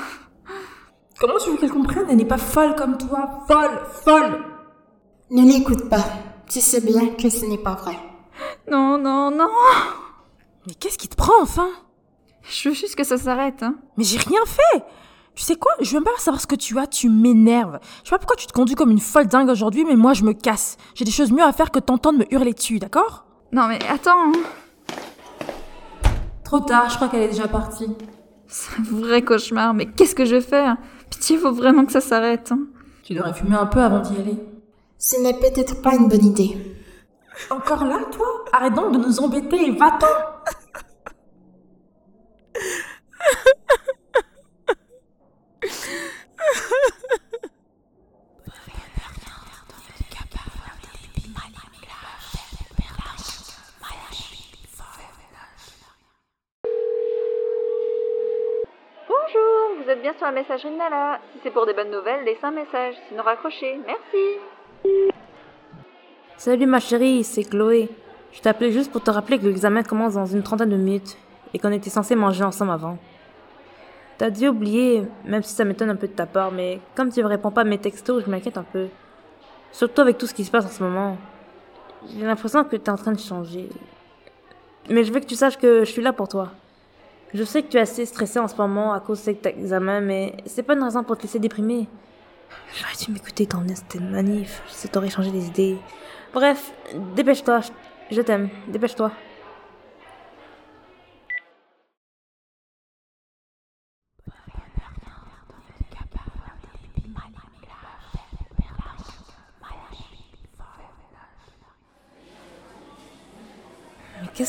Comment 1.21 1.39
tu 1.39 1.51
veux 1.51 1.57
qu'elle 1.57 1.71
comprenne? 1.71 2.07
Elle 2.09 2.17
n'est 2.17 2.25
pas 2.25 2.39
folle 2.39 2.75
comme 2.75 2.97
toi. 2.97 3.45
Folle, 3.47 3.81
folle 4.05 4.45
Ne 5.31 5.43
l'écoute 5.43 5.89
pas. 5.89 6.05
Tu 6.49 6.61
sais 6.61 6.81
bien 6.81 7.09
que 7.09 7.29
ce 7.29 7.45
n'est 7.47 7.59
pas 7.59 7.75
vrai. 7.75 7.99
Non, 8.71 8.99
non, 8.99 9.31
non. 9.31 9.51
Mais 10.67 10.75
qu'est-ce 10.75 10.99
qui 10.99 11.09
te 11.09 11.17
prend 11.17 11.43
enfin? 11.43 11.69
Je 12.45 12.69
veux 12.69 12.75
juste 12.75 12.97
que 12.97 13.05
ça 13.05 13.17
s'arrête. 13.19 13.63
Hein. 13.63 13.77
Mais 13.97 14.05
j'ai 14.05 14.19
rien 14.19 14.41
fait 14.47 14.85
Tu 15.35 15.43
sais 15.45 15.57
quoi? 15.57 15.73
Je 15.81 15.89
veux 15.91 15.95
même 16.01 16.05
pas 16.05 16.11
savoir 16.19 16.41
ce 16.41 16.47
que 16.47 16.55
tu 16.57 16.79
as, 16.79 16.87
tu 16.87 17.09
m'énerves. 17.09 17.79
Je 18.03 18.09
sais 18.09 18.11
pas 18.11 18.19
pourquoi 18.19 18.37
tu 18.37 18.47
te 18.47 18.53
conduis 18.53 18.75
comme 18.75 18.91
une 18.91 19.01
folle 19.01 19.27
dingue 19.29 19.49
aujourd'hui, 19.49 19.85
mais 19.85 19.97
moi 19.97 20.13
je 20.13 20.25
me 20.25 20.33
casse. 20.33 20.77
J'ai 20.95 21.05
des 21.05 21.11
choses 21.11 21.33
mieux 21.33 21.43
à 21.43 21.53
faire 21.53 21.71
que 21.71 21.79
t'entendre 21.79 22.19
me 22.19 22.33
hurler 22.35 22.53
dessus, 22.53 22.79
d'accord? 22.79 23.25
Non, 23.53 23.67
mais 23.69 23.79
attends. 23.89 24.29
hein. 24.29 24.33
Trop 26.45 26.61
tard, 26.61 26.91
je 26.91 26.97
crois 26.97 27.09
qu'elle 27.09 27.23
est 27.23 27.29
déjà 27.29 27.49
partie. 27.49 27.89
C'est 28.47 28.79
un 28.79 28.83
vrai 28.83 29.23
cauchemar, 29.23 29.73
mais 29.73 29.87
qu'est-ce 29.87 30.15
que 30.15 30.25
je 30.27 30.35
vais 30.37 30.41
faire 30.43 30.77
Pitié, 31.09 31.39
faut 31.39 31.53
vraiment 31.53 31.85
que 31.87 31.93
ça 31.93 32.01
s'arrête. 32.03 32.53
hein. 32.53 32.59
Tu 33.03 33.15
devrais 33.15 33.33
fumer 33.33 33.57
un 33.57 33.67
peu 33.67 33.81
avant 33.81 34.01
d'y 34.01 34.17
aller. 34.21 34.37
Ce 34.99 35.17
n'est 35.21 35.35
peut-être 35.35 35.81
pas 35.83 35.95
une 35.95 36.09
bonne 36.09 36.25
idée. 36.25 36.57
Encore 37.51 37.85
là, 37.85 37.99
toi? 38.11 38.27
Arrête 38.53 38.75
donc 38.75 38.93
de 38.93 38.99
nous 38.99 39.21
embêter 39.21 39.69
et 39.69 39.71
va-t'en 39.73 40.07
Bonjour, 59.09 59.83
vous 59.83 59.91
êtes 59.91 60.03
bien 60.03 60.13
sur 60.15 60.27
la 60.27 60.33
messagerie 60.33 60.75
Nala. 60.77 61.21
Si 61.33 61.41
c'est 61.43 61.51
pour 61.51 61.67
des 61.67 61.73
bonnes 61.73 61.91
nouvelles, 61.91 62.25
laissez 62.25 62.45
un 62.45 62.51
message. 62.51 62.95
Sinon 63.09 63.23
raccrochez. 63.23 63.79
Merci. 63.87 64.39
Salut 66.37 66.67
ma 66.67 66.81
chérie, 66.81 67.25
c'est 67.25 67.45
Chloé. 67.45 67.89
Je 68.33 68.41
t'appelais 68.41 68.73
juste 68.73 68.91
pour 68.91 69.03
te 69.03 69.11
rappeler 69.11 69.39
que 69.39 69.45
l'examen 69.45 69.83
commence 69.83 70.15
dans 70.15 70.27
une 70.27 70.43
trentaine 70.43 70.71
de 70.71 70.77
minutes 70.77 71.17
et 71.55 71.59
qu'on 71.59 71.73
était 71.73 71.91
censé 71.91 72.15
manger 72.15 72.45
ensemble 72.45 72.73
avant. 72.73 72.99
T'as 74.19 74.31
dû 74.31 74.49
oublier, 74.49 75.05
même 75.25 75.43
si 75.43 75.55
ça 75.55 75.65
m'étonne 75.65 75.91
un 75.91 75.97
peu 75.97 76.07
de 76.07 76.13
ta 76.13 76.27
part, 76.27 76.53
mais 76.53 76.81
comme 76.95 77.11
tu 77.11 77.23
me 77.23 77.29
réponds 77.29 77.51
pas 77.51 77.63
à 77.63 77.65
mes 77.65 77.79
textos, 77.79 78.25
je 78.25 78.31
m'inquiète 78.31 78.57
un 78.57 78.63
peu. 78.63 78.89
Surtout 79.73 80.03
avec 80.03 80.19
tout 80.19 80.27
ce 80.27 80.35
qui 80.35 80.45
se 80.45 80.51
passe 80.51 80.67
en 80.67 80.69
ce 80.69 80.83
moment. 80.83 81.17
J'ai 82.15 82.25
l'impression 82.25 82.63
que 82.65 82.77
t'es 82.77 82.91
en 82.91 82.97
train 82.97 83.13
de 83.13 83.19
changer. 83.19 83.69
Mais 84.91 85.05
je 85.05 85.13
veux 85.13 85.21
que 85.21 85.27
tu 85.27 85.35
saches 85.35 85.57
que 85.57 85.85
je 85.85 85.91
suis 85.91 86.03
là 86.03 86.13
pour 86.13 86.29
toi. 86.29 86.51
Je 87.33 87.45
sais 87.45 87.63
que 87.63 87.69
tu 87.69 87.79
es 87.79 87.81
assez 87.81 88.05
stressé 88.05 88.39
en 88.39 88.49
ce 88.49 88.57
moment 88.57 88.93
à 88.93 89.01
cause 89.01 89.19
de 89.21 89.25
cet 89.25 89.47
examen, 89.47 90.01
mais 90.01 90.37
c'est 90.45 90.63
pas 90.63 90.75
une 90.75 90.83
raison 90.83 91.03
pour 91.03 91.17
te 91.17 91.23
laisser 91.23 91.39
déprimer. 91.39 91.89
J'aurais 92.75 92.97
dû 93.03 93.11
m'écouter 93.11 93.47
quand 93.47 93.63
on 93.65 93.69
était 93.69 94.01
manif, 94.01 94.63
ça 94.69 94.89
t'aurait 94.89 95.09
changé 95.09 95.31
les 95.31 95.47
idées. 95.47 95.79
Bref, 96.35 96.73
dépêche-toi, 97.17 97.61
je 98.11 98.21
t'aime, 98.21 98.51
dépêche-toi. 98.69 99.11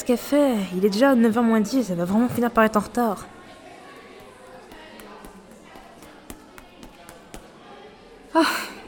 Qu'est-ce 0.06 0.30
qu'elle 0.32 0.40
fait 0.40 0.56
Il 0.76 0.86
est 0.86 0.90
déjà 0.90 1.16
9h 1.16 1.42
moins 1.42 1.62
10, 1.62 1.90
elle 1.92 1.98
va 1.98 2.06
vraiment 2.06 2.28
finir 2.28 2.52
par 2.52 2.64
être 2.66 2.76
en 2.78 2.82
retard. 2.82 3.26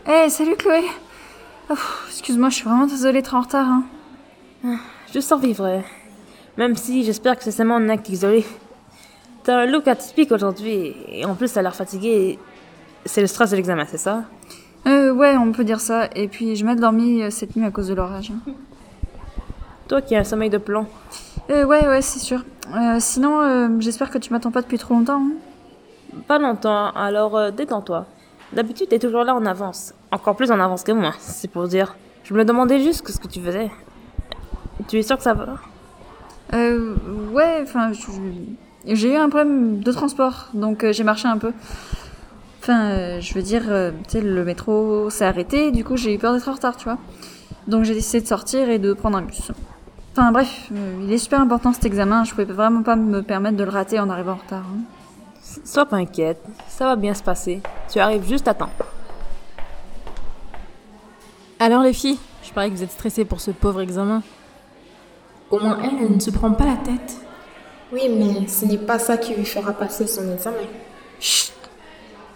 Hé, 0.07 0.29
salut 0.29 0.55
Chloé 0.55 0.83
Oh, 1.69 1.73
Excuse-moi, 2.09 2.49
je 2.49 2.55
suis 2.55 2.65
vraiment 2.65 2.85
désolée 2.85 3.21
d'être 3.21 3.33
en 3.33 3.41
retard. 3.41 3.67
Hein. 4.63 4.77
Je 5.13 5.19
survivrai. 5.19 5.83
Même 6.57 6.75
si 6.75 7.03
j'espère 7.03 7.37
que 7.37 7.43
c'est 7.43 7.51
seulement 7.51 7.77
un 7.77 7.89
acte 7.89 8.09
isolé. 8.09 8.45
T'as 9.43 9.61
un 9.61 9.65
look 9.65 9.87
atypique 9.87 10.31
aujourd'hui, 10.31 10.95
et 11.07 11.25
en 11.25 11.35
plus 11.35 11.51
t'as 11.53 11.61
l'air 11.61 11.75
fatigué. 11.75 12.39
C'est 13.05 13.21
le 13.21 13.27
stress 13.27 13.51
de 13.51 13.55
l'examen, 13.55 13.85
c'est 13.87 13.97
ça? 13.97 14.23
Euh, 14.87 15.11
ouais, 15.13 15.35
on 15.37 15.51
peut 15.51 15.63
dire 15.63 15.79
ça. 15.79 16.09
Et 16.15 16.27
puis, 16.27 16.55
je 16.55 16.65
m'ai 16.65 16.75
dormi 16.75 17.21
euh, 17.23 17.29
cette 17.29 17.55
nuit 17.55 17.65
à 17.65 17.71
cause 17.71 17.87
de 17.87 17.93
l'orage. 17.93 18.31
hein. 18.31 18.51
Toi 19.87 20.01
qui 20.01 20.15
as 20.15 20.19
un 20.19 20.23
sommeil 20.23 20.49
de 20.49 20.57
plomb. 20.57 20.87
Euh, 21.49 21.63
ouais, 21.65 21.87
ouais, 21.87 22.01
c'est 22.01 22.19
sûr. 22.19 22.43
Euh, 22.75 22.97
sinon, 22.99 23.41
euh, 23.41 23.67
j'espère 23.79 24.09
que 24.09 24.17
tu 24.17 24.33
m'attends 24.33 24.51
pas 24.51 24.61
depuis 24.61 24.79
trop 24.79 24.95
longtemps. 24.95 25.21
hein. 25.21 25.31
Pas 26.27 26.39
longtemps, 26.39 26.91
alors 26.91 27.37
euh, 27.37 27.51
détends-toi. 27.51 28.05
D'habitude, 28.53 28.87
t'es 28.89 28.99
toujours 28.99 29.23
là 29.23 29.35
en 29.35 29.45
avance. 29.45 29.93
Encore 30.11 30.35
plus 30.35 30.49
en 30.49 30.59
avance 30.59 30.83
que 30.83 30.91
moi, 30.91 31.11
c'est 31.19 31.49
pour 31.49 31.67
dire. 31.67 31.95
Je 32.23 32.33
me 32.33 32.43
demandais 32.45 32.79
juste 32.79 33.07
ce 33.07 33.19
que 33.19 33.27
tu 33.27 33.41
faisais. 33.41 33.69
Tu 34.87 34.97
es 34.97 35.03
sûr 35.03 35.17
que 35.17 35.23
ça 35.23 35.33
va? 35.33 35.57
Euh, 36.53 36.95
ouais, 37.31 37.59
enfin, 37.61 37.91
j'ai 38.85 39.13
eu 39.13 39.15
un 39.15 39.29
problème 39.29 39.81
de 39.81 39.91
transport, 39.91 40.47
donc 40.53 40.85
j'ai 40.91 41.03
marché 41.03 41.27
un 41.27 41.37
peu. 41.37 41.51
Enfin, 42.61 43.19
je 43.19 43.33
veux 43.33 43.41
dire, 43.41 43.63
tu 44.07 44.11
sais, 44.11 44.21
le 44.21 44.43
métro 44.43 45.09
s'est 45.09 45.25
arrêté, 45.25 45.71
du 45.71 45.83
coup 45.83 45.97
j'ai 45.97 46.15
eu 46.15 46.17
peur 46.17 46.33
d'être 46.33 46.47
en 46.47 46.53
retard, 46.53 46.77
tu 46.77 46.85
vois. 46.85 46.97
Donc 47.67 47.83
j'ai 47.83 47.93
décidé 47.93 48.21
de 48.21 48.27
sortir 48.27 48.69
et 48.69 48.79
de 48.79 48.93
prendre 48.93 49.17
un 49.17 49.21
bus. 49.21 49.51
Enfin 50.17 50.31
bref, 50.31 50.69
euh, 50.71 51.01
il 51.03 51.11
est 51.11 51.17
super 51.17 51.41
important 51.41 51.73
cet 51.73 51.83
examen, 51.83 52.23
je 52.23 52.31
pouvais 52.31 52.45
vraiment 52.45 52.83
pas 52.83 52.95
me 52.95 53.21
permettre 53.21 53.57
de 53.57 53.65
le 53.65 53.69
rater 53.69 53.99
en 53.99 54.09
arrivant 54.09 54.31
en 54.31 54.35
retard. 54.35 54.63
hein. 54.63 54.79
Sois 55.65 55.85
pas 55.85 55.97
inquiète, 55.97 56.41
ça 56.69 56.85
va 56.85 56.95
bien 56.95 57.13
se 57.13 57.21
passer. 57.21 57.61
Tu 57.91 57.99
arrives 57.99 58.25
juste 58.25 58.47
à 58.47 58.53
temps. 58.53 58.69
Alors 61.59 61.83
les 61.83 61.91
filles, 61.91 62.17
je 62.43 62.51
parie 62.53 62.71
que 62.71 62.77
vous 62.77 62.83
êtes 62.83 62.93
stressées 62.93 63.25
pour 63.25 63.41
ce 63.41 63.51
pauvre 63.51 63.81
examen. 63.81 64.23
Au 65.51 65.59
moins 65.59 65.79
elle, 65.83 66.05
elle 66.05 66.15
ne 66.15 66.19
se 66.21 66.29
prend 66.29 66.51
pas 66.51 66.65
la 66.65 66.77
tête. 66.77 67.19
Oui, 67.91 68.03
mais 68.09 68.47
ce 68.47 68.63
n'est 68.63 68.77
pas 68.77 68.99
ça 68.99 69.17
qui 69.17 69.33
lui 69.33 69.45
fera 69.45 69.73
passer 69.73 70.07
son 70.07 70.31
examen. 70.31 70.55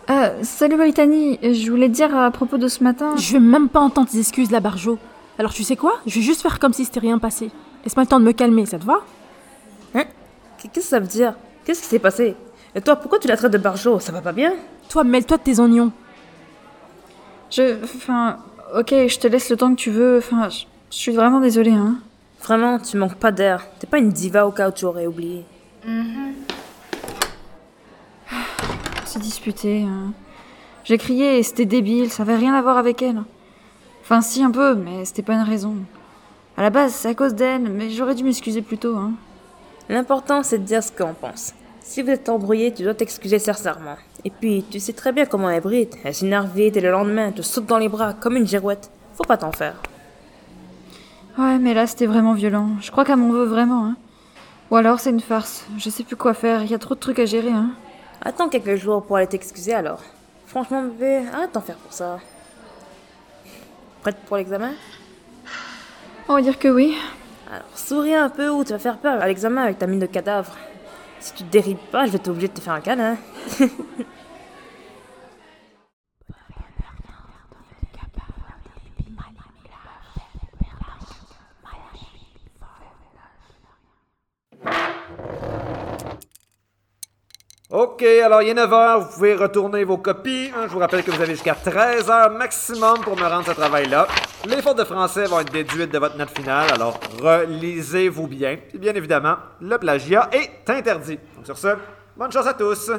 Euh, 0.09 0.43
salut 0.43 0.75
Brittany, 0.75 1.39
je 1.41 1.71
voulais 1.71 1.87
te 1.87 1.93
dire 1.93 2.13
à 2.13 2.29
propos 2.31 2.57
de 2.57 2.67
ce 2.67 2.83
matin... 2.83 3.15
Je 3.15 3.33
veux 3.35 3.39
même 3.39 3.69
pas 3.69 3.79
entendre 3.79 4.09
tes 4.09 4.19
excuses 4.19 4.51
là, 4.51 4.59
Barjo. 4.59 4.97
Alors 5.37 5.53
tu 5.53 5.63
sais 5.63 5.77
quoi? 5.77 5.93
Je 6.05 6.15
vais 6.15 6.25
juste 6.25 6.41
faire 6.41 6.59
comme 6.59 6.73
si 6.73 6.83
c'était 6.83 6.99
rien 6.99 7.19
passé. 7.19 7.51
Laisse-moi 7.83 8.03
le 8.03 8.09
temps 8.09 8.19
de 8.19 8.25
me 8.25 8.31
calmer, 8.33 8.65
ça 8.65 8.77
te 8.79 8.85
va? 8.85 9.01
Hein? 9.95 10.03
Qu'est-ce 10.57 10.73
que 10.73 10.81
ça 10.81 10.99
veut 10.99 11.07
dire? 11.07 11.33
Qu'est-ce 11.65 11.81
qui 11.81 11.87
s'est 11.87 11.99
passé? 11.99 12.35
Et 12.75 12.81
toi, 12.81 12.95
pourquoi 12.95 13.19
tu 13.19 13.27
la 13.27 13.37
traites 13.37 13.51
de 13.51 13.57
barjo? 13.57 13.99
Ça 13.99 14.11
va 14.11 14.21
pas 14.21 14.31
bien? 14.31 14.53
Toi, 14.89 15.03
mêle-toi 15.03 15.37
de 15.37 15.43
tes 15.43 15.59
oignons. 15.59 15.91
Je... 17.49 17.77
Enfin... 17.83 18.37
Ok, 18.77 18.89
je 18.91 19.17
te 19.17 19.27
laisse 19.27 19.49
le 19.49 19.57
temps 19.57 19.71
que 19.71 19.79
tu 19.79 19.89
veux, 19.89 20.19
enfin... 20.19 20.49
Je 20.49 20.65
je 20.91 20.97
suis 20.97 21.11
vraiment 21.11 21.39
désolée, 21.39 21.71
hein. 21.71 21.97
Vraiment, 22.41 22.79
tu 22.79 22.97
manques 22.97 23.15
pas 23.15 23.31
d'air. 23.31 23.67
T'es 23.79 23.85
pas 23.87 23.99
une 23.99 24.09
diva 24.09 24.47
au 24.47 24.51
cas 24.51 24.69
où 24.69 24.71
tu 24.71 24.85
aurais 24.85 25.05
oublié. 25.05 25.45
On 25.87 26.33
s'est 29.05 29.19
disputé. 29.19 29.83
hein. 29.83 30.13
J'ai 30.83 30.97
crié 30.97 31.37
et 31.37 31.43
c'était 31.43 31.65
débile, 31.65 32.09
ça 32.09 32.23
avait 32.23 32.35
rien 32.35 32.53
à 32.55 32.61
voir 32.61 32.77
avec 32.77 33.03
elle. 33.03 33.21
Enfin, 34.01 34.21
si, 34.21 34.43
un 34.43 34.49
peu, 34.49 34.73
mais 34.73 35.05
c'était 35.05 35.21
pas 35.21 35.33
une 35.33 35.43
raison. 35.43 35.75
À 36.59 36.61
la 36.61 36.71
base, 36.71 36.91
c'est 36.91 37.07
à 37.07 37.13
cause 37.13 37.35
d'elle, 37.35 37.69
mais 37.69 37.89
j'aurais 37.89 38.15
dû 38.15 38.25
m'excuser 38.25 38.61
plus 38.61 38.77
tôt, 38.77 38.97
hein. 38.97 39.13
L'important, 39.87 40.43
c'est 40.43 40.57
de 40.57 40.65
dire 40.65 40.83
ce 40.83 40.91
qu'on 40.91 41.13
pense. 41.13 41.53
Si 41.79 42.01
vous 42.01 42.09
êtes 42.09 42.27
embrouillé, 42.27 42.73
tu 42.73 42.83
dois 42.83 42.93
t'excuser 42.93 43.39
sincèrement. 43.39 43.95
Et 44.25 44.29
puis, 44.29 44.65
tu 44.69 44.81
sais 44.81 44.91
très 44.91 45.13
bien 45.13 45.25
comment 45.25 45.49
elle 45.49 45.61
brille. 45.61 45.87
Elle 46.03 46.13
s'énerve 46.13 46.53
vite 46.53 46.75
et 46.75 46.81
le 46.81 46.91
lendemain, 46.91 47.27
elle 47.27 47.33
te 47.33 47.43
saute 47.43 47.65
dans 47.65 47.77
les 47.77 47.87
bras 47.87 48.11
comme 48.11 48.35
une 48.35 48.45
girouette. 48.45 48.91
Faut 49.15 49.23
pas 49.23 49.37
t'en 49.37 49.53
faire. 49.53 49.75
Ouais, 51.37 51.59
mais 51.59 51.73
là, 51.73 51.87
c'était 51.87 52.07
vraiment 52.07 52.33
violent. 52.33 52.71
Je 52.81 52.91
crois 52.91 53.05
qu'elle 53.05 53.15
m'en 53.15 53.31
veut 53.31 53.45
vraiment, 53.45 53.85
hein. 53.85 53.95
Ou 54.69 54.75
alors, 54.75 54.99
c'est 54.99 55.11
une 55.11 55.21
farce. 55.21 55.65
Je 55.77 55.89
sais 55.89 56.03
plus 56.03 56.17
quoi 56.17 56.33
faire, 56.33 56.63
il 56.63 56.69
y 56.69 56.75
a 56.75 56.77
trop 56.77 56.93
de 56.93 56.99
trucs 56.99 57.19
à 57.19 57.25
gérer, 57.25 57.53
hein. 57.53 57.69
Attends 58.21 58.49
quelques 58.49 58.75
jours 58.75 59.01
pour 59.05 59.15
aller 59.15 59.27
t'excuser 59.27 59.73
alors. 59.73 60.01
Franchement, 60.45 60.83
bébé, 60.83 61.21
arrête 61.33 61.53
d'en 61.53 61.61
faire 61.61 61.77
pour 61.77 61.93
ça. 61.93 62.19
Prête 64.01 64.17
pour 64.27 64.35
l'examen? 64.35 64.71
On 66.31 66.35
va 66.35 66.43
dire 66.43 66.59
que 66.59 66.67
oui. 66.67 66.95
Alors, 67.51 67.65
souris 67.75 68.13
un 68.13 68.29
peu 68.29 68.49
ou 68.49 68.63
tu 68.63 68.71
vas 68.71 68.77
faire 68.77 68.99
peur 68.99 69.19
à 69.19 69.27
l'examen 69.27 69.63
avec 69.63 69.79
ta 69.79 69.87
mine 69.87 69.99
de 69.99 70.05
cadavre. 70.05 70.55
Si 71.19 71.33
tu 71.33 71.43
te 71.43 71.75
pas, 71.91 72.05
je 72.05 72.11
vais 72.11 72.19
t'obliger 72.19 72.49
de 72.49 72.53
te 72.53 72.61
faire 72.61 72.73
un 72.73 72.81
câlin. 72.81 73.17
OK, 87.99 88.05
alors 88.23 88.41
il 88.41 88.47
est 88.47 88.53
9h, 88.53 88.99
vous 88.99 89.13
pouvez 89.13 89.35
retourner 89.35 89.83
vos 89.83 89.97
copies. 89.97 90.51
hein. 90.55 90.67
Je 90.67 90.71
vous 90.71 90.79
rappelle 90.79 91.03
que 91.03 91.11
vous 91.11 91.21
avez 91.21 91.33
jusqu'à 91.33 91.53
13h 91.53 92.31
maximum 92.37 92.99
pour 93.01 93.17
me 93.17 93.23
rendre 93.27 93.45
ce 93.45 93.51
travail-là. 93.51 94.07
Les 94.47 94.61
fautes 94.61 94.77
de 94.77 94.85
français 94.85 95.25
vont 95.25 95.41
être 95.41 95.51
déduites 95.51 95.91
de 95.91 95.99
votre 95.99 96.15
note 96.15 96.29
finale, 96.29 96.71
alors 96.71 96.97
relisez-vous 97.21 98.27
bien. 98.27 98.57
Et 98.73 98.77
bien 98.77 98.93
évidemment, 98.95 99.35
le 99.59 99.77
plagiat 99.77 100.29
est 100.31 100.69
interdit. 100.69 101.19
Donc 101.35 101.45
sur 101.45 101.57
ce, 101.57 101.75
bonne 102.15 102.31
chance 102.31 102.47
à 102.47 102.53
tous. 102.53 102.89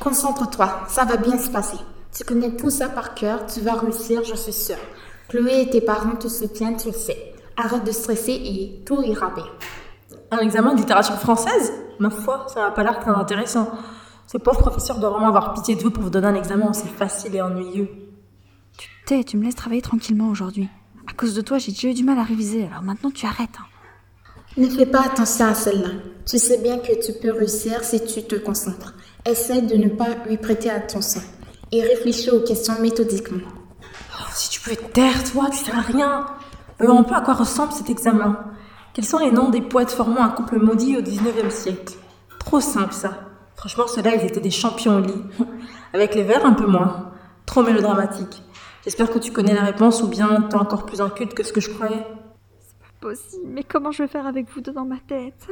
Concentre-toi, 0.00 0.84
ça 0.88 1.04
va 1.04 1.18
bien 1.18 1.36
se 1.36 1.50
passer. 1.50 1.76
Tu 2.16 2.24
connais 2.24 2.56
tout 2.56 2.70
ça 2.70 2.88
par 2.88 3.14
cœur, 3.14 3.44
tu 3.44 3.60
vas 3.60 3.74
réussir, 3.74 4.24
je 4.24 4.34
suis 4.34 4.54
sûre. 4.54 4.78
Chloé 5.28 5.60
et 5.60 5.68
tes 5.70 5.82
parents 5.82 6.16
te 6.16 6.28
soutiennent, 6.28 6.78
tu 6.78 6.88
le 6.88 6.94
sais. 6.94 7.34
Arrête 7.58 7.84
de 7.84 7.92
stresser 7.92 8.32
et 8.32 8.82
tout 8.86 9.02
ira 9.02 9.28
bien. 9.34 9.44
Un 10.32 10.38
examen 10.38 10.72
de 10.74 10.78
littérature 10.78 11.16
française 11.16 11.72
Ma 11.98 12.10
foi, 12.10 12.46
ça 12.52 12.62
n'a 12.62 12.70
pas 12.70 12.82
l'air 12.82 12.98
très 12.98 13.10
intéressant. 13.10 13.70
Ce 14.26 14.38
pauvre 14.38 14.58
professeur 14.60 14.98
doit 14.98 15.10
vraiment 15.10 15.28
avoir 15.28 15.52
pitié 15.54 15.76
de 15.76 15.82
vous 15.82 15.90
pour 15.90 16.02
vous 16.02 16.10
donner 16.10 16.26
un 16.28 16.34
examen 16.34 16.70
aussi 16.70 16.88
facile 16.88 17.36
et 17.36 17.42
ennuyeux. 17.42 17.88
T'es, 19.06 19.22
tu 19.24 19.36
me 19.36 19.44
laisses 19.44 19.54
travailler 19.56 19.82
tranquillement 19.82 20.28
aujourd'hui. 20.30 20.68
À 21.08 21.12
cause 21.12 21.34
de 21.34 21.42
toi, 21.42 21.58
j'ai 21.58 21.72
déjà 21.72 21.88
eu 21.88 21.94
du 21.94 22.02
mal 22.02 22.18
à 22.18 22.22
réviser, 22.22 22.66
alors 22.66 22.82
maintenant 22.82 23.10
tu 23.10 23.26
arrêtes. 23.26 23.50
hein. 23.60 23.66
Ne 24.56 24.68
fais 24.68 24.86
pas 24.86 25.02
attention 25.02 25.46
à 25.46 25.54
celle-là. 25.54 25.90
Tu 26.26 26.38
sais 26.38 26.58
bien 26.58 26.78
que 26.78 26.92
tu 27.04 27.12
peux 27.20 27.32
réussir 27.32 27.84
si 27.84 28.04
tu 28.04 28.22
te 28.22 28.36
concentres. 28.36 28.94
Essaie 29.26 29.62
de 29.62 29.76
ne 29.76 29.88
pas 29.88 30.08
lui 30.26 30.36
prêter 30.38 30.70
attention 30.70 31.20
et 31.70 31.82
réfléchis 31.82 32.30
aux 32.30 32.40
questions 32.40 32.74
méthodiquement. 32.80 33.46
Oh, 34.18 34.24
si 34.32 34.50
tu 34.50 34.60
pouvais 34.60 34.76
te 34.76 34.92
taire, 34.92 35.22
toi, 35.32 35.48
tu 35.50 35.70
à 35.70 35.80
rien. 35.80 36.26
Voyons 36.78 37.00
un 37.00 37.02
peu 37.04 37.14
à 37.14 37.20
quoi 37.20 37.34
ressemble 37.34 37.72
cet 37.72 37.90
examen? 37.90 38.36
Quels 38.94 39.06
sont 39.06 39.18
les 39.18 39.30
noms 39.30 39.48
des 39.48 39.62
poètes 39.62 39.90
formant 39.90 40.22
un 40.22 40.28
couple 40.28 40.58
maudit 40.58 40.98
au 40.98 41.00
19e 41.00 41.48
siècle? 41.48 41.94
Trop 42.38 42.60
simple 42.60 42.92
ça. 42.92 43.20
Franchement, 43.56 43.86
ceux-là, 43.86 44.16
ils 44.16 44.26
étaient 44.26 44.40
des 44.40 44.50
champions 44.50 44.96
au 44.96 45.00
lit. 45.00 45.22
Avec 45.94 46.14
les 46.14 46.24
vers, 46.24 46.44
un 46.44 46.52
peu 46.52 46.66
moins. 46.66 47.12
Trop 47.46 47.62
mélodramatique. 47.62 48.42
J'espère 48.84 49.10
que 49.10 49.18
tu 49.18 49.32
connais 49.32 49.54
la 49.54 49.62
réponse 49.62 50.02
ou 50.02 50.08
bien 50.08 50.42
t'es 50.42 50.56
encore 50.56 50.84
plus 50.84 51.00
inculte 51.00 51.32
que 51.32 51.42
ce 51.42 51.54
que 51.54 51.60
je 51.60 51.70
croyais. 51.70 52.06
Possible, 53.00 53.46
mais 53.48 53.64
comment 53.64 53.92
je 53.92 54.02
vais 54.02 54.08
faire 54.08 54.26
avec 54.26 54.48
vous 54.50 54.60
deux 54.60 54.72
dans 54.72 54.84
ma 54.84 54.98
tête? 54.98 55.48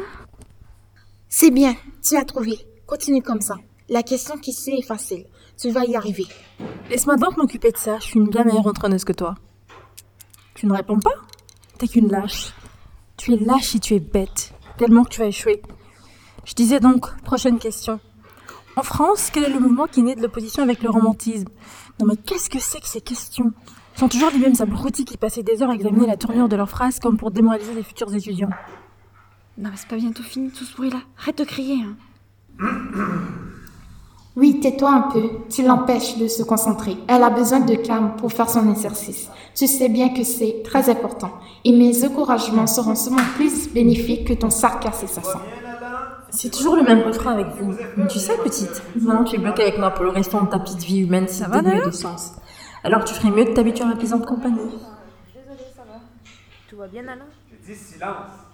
C'est 1.29 1.51
bien, 1.51 1.75
tu 2.03 2.17
as 2.17 2.25
trouvé. 2.25 2.59
Continue 2.87 3.23
comme 3.23 3.41
ça. 3.41 3.55
La 3.89 4.03
question 4.03 4.37
qui 4.37 4.53
suit 4.53 4.79
est 4.79 4.87
facile. 4.87 5.25
Tu 5.57 5.71
vas 5.71 5.85
y 5.85 5.97
arriver. 5.97 6.27
Laisse-moi 6.91 7.17
donc 7.17 7.37
m'occuper 7.37 7.71
de 7.71 7.77
ça, 7.77 7.99
je 7.99 8.05
suis 8.05 8.21
une 8.21 8.29
bien 8.29 8.45
meilleure 8.45 8.67
entraîneuse 8.67 9.05
que 9.05 9.13
toi. 9.13 9.35
Tu 10.55 10.67
ne 10.67 10.75
réponds 10.75 10.99
pas? 10.99 11.15
T'es 11.79 11.89
qu'une 11.89 12.11
lâche. 12.11 12.53
Tu 13.21 13.35
es 13.35 13.37
lâche 13.37 13.75
et 13.75 13.81
tu 13.81 13.93
es 13.93 14.01
bête, 14.01 14.55
tellement 14.79 15.05
que 15.05 15.11
tu 15.11 15.21
vas 15.21 15.27
échouer. 15.27 15.61
Je 16.47 16.55
disais 16.55 16.81
donc, 16.81 17.15
prochaine 17.21 17.59
question. 17.59 18.01
En 18.77 18.83
France, 18.83 19.29
quel 19.31 19.45
est 19.45 19.51
le 19.51 19.61
mouvement 19.61 19.87
qui 19.87 20.03
naît 20.03 20.15
de 20.15 20.23
l'opposition 20.23 20.63
avec 20.63 20.83
le 20.83 20.89
romantisme? 20.89 21.49
Non 22.01 22.07
mais 22.07 22.17
qu'est-ce 22.17 22.49
que 22.49 22.59
c'est 22.59 22.81
que 22.81 22.89
ces 22.89 23.03
questions? 23.03 23.53
Ce 23.93 24.01
sont 24.01 24.09
toujours 24.09 24.31
les 24.31 24.39
mêmes 24.39 24.55
abrutis 24.59 25.05
qui 25.05 25.19
passaient 25.19 25.43
des 25.43 25.63
heures 25.63 25.69
à 25.69 25.75
examiner 25.75 26.07
la 26.07 26.17
tournure 26.17 26.49
de 26.49 26.57
leurs 26.57 26.71
phrases 26.71 26.99
comme 26.99 27.19
pour 27.19 27.31
démoraliser 27.31 27.75
les 27.75 27.83
futurs 27.83 28.15
étudiants. 28.15 28.49
Non, 29.59 29.69
mais 29.69 29.77
c'est 29.77 29.89
pas 29.89 29.97
bientôt 29.97 30.23
fini 30.23 30.51
tout 30.51 30.65
ce 30.65 30.75
bruit-là. 30.75 31.03
Arrête 31.19 31.37
de 31.37 31.45
crier. 31.45 31.85
Hein. 32.59 32.69
Oui, 34.41 34.59
tais-toi 34.59 34.91
un 34.91 35.03
peu. 35.03 35.29
Tu 35.51 35.63
l'empêches 35.63 36.17
de 36.17 36.27
se 36.27 36.43
concentrer. 36.43 36.97
Elle 37.09 37.23
a 37.23 37.29
besoin 37.29 37.61
de 37.61 37.75
calme 37.75 38.13
pour 38.17 38.33
faire 38.33 38.49
son 38.49 38.71
exercice. 38.71 39.29
Tu 39.55 39.67
sais 39.67 39.91
bien 39.91 40.15
que 40.15 40.25
c'est 40.25 40.63
très 40.65 40.89
important. 40.89 41.31
Et 41.63 41.73
mes 41.77 42.07
encouragements 42.07 42.67
seront 42.67 42.95
sûrement 42.95 43.21
plus 43.35 43.69
bénéfiques 43.69 44.27
que 44.27 44.33
ton 44.33 44.49
sarcasme 44.49 45.05
assassin. 45.05 45.43
C'est 46.31 46.51
toujours 46.51 46.75
le 46.75 46.85
même 46.85 47.03
refrain 47.03 47.33
avec 47.33 47.49
vous. 47.49 47.75
Mais 47.99 48.07
tu 48.07 48.19
sais, 48.19 48.39
petite, 48.39 48.83
maintenant 48.97 49.25
tu 49.25 49.37
es 49.37 49.39
bloquée 49.39 49.65
avec 49.65 49.79
moi 49.79 49.91
pour 49.91 50.05
le 50.05 50.11
restant 50.11 50.45
de 50.45 50.49
ta 50.49 50.59
petite 50.59 50.85
vie 50.85 51.01
humaine 51.01 51.29
si 51.29 51.43
va, 51.43 51.61
dénuée 51.61 51.63
d'ailleurs 51.65 51.87
de 51.89 51.91
sens. 51.91 52.33
Alors 52.83 53.05
tu 53.05 53.13
ferais 53.13 53.31
mieux 53.31 53.45
de 53.45 53.51
t'habituer 53.51 53.85
à 53.85 53.89
ma 53.89 53.97
plaisante 53.97 54.25
compagnie. 54.25 54.71
Tout 56.71 56.77
va 56.79 56.87
bien, 56.87 57.03
Alain? 57.03 57.27
J'ai 57.51 57.75
dit 57.75 57.79
silence. 57.79 58.50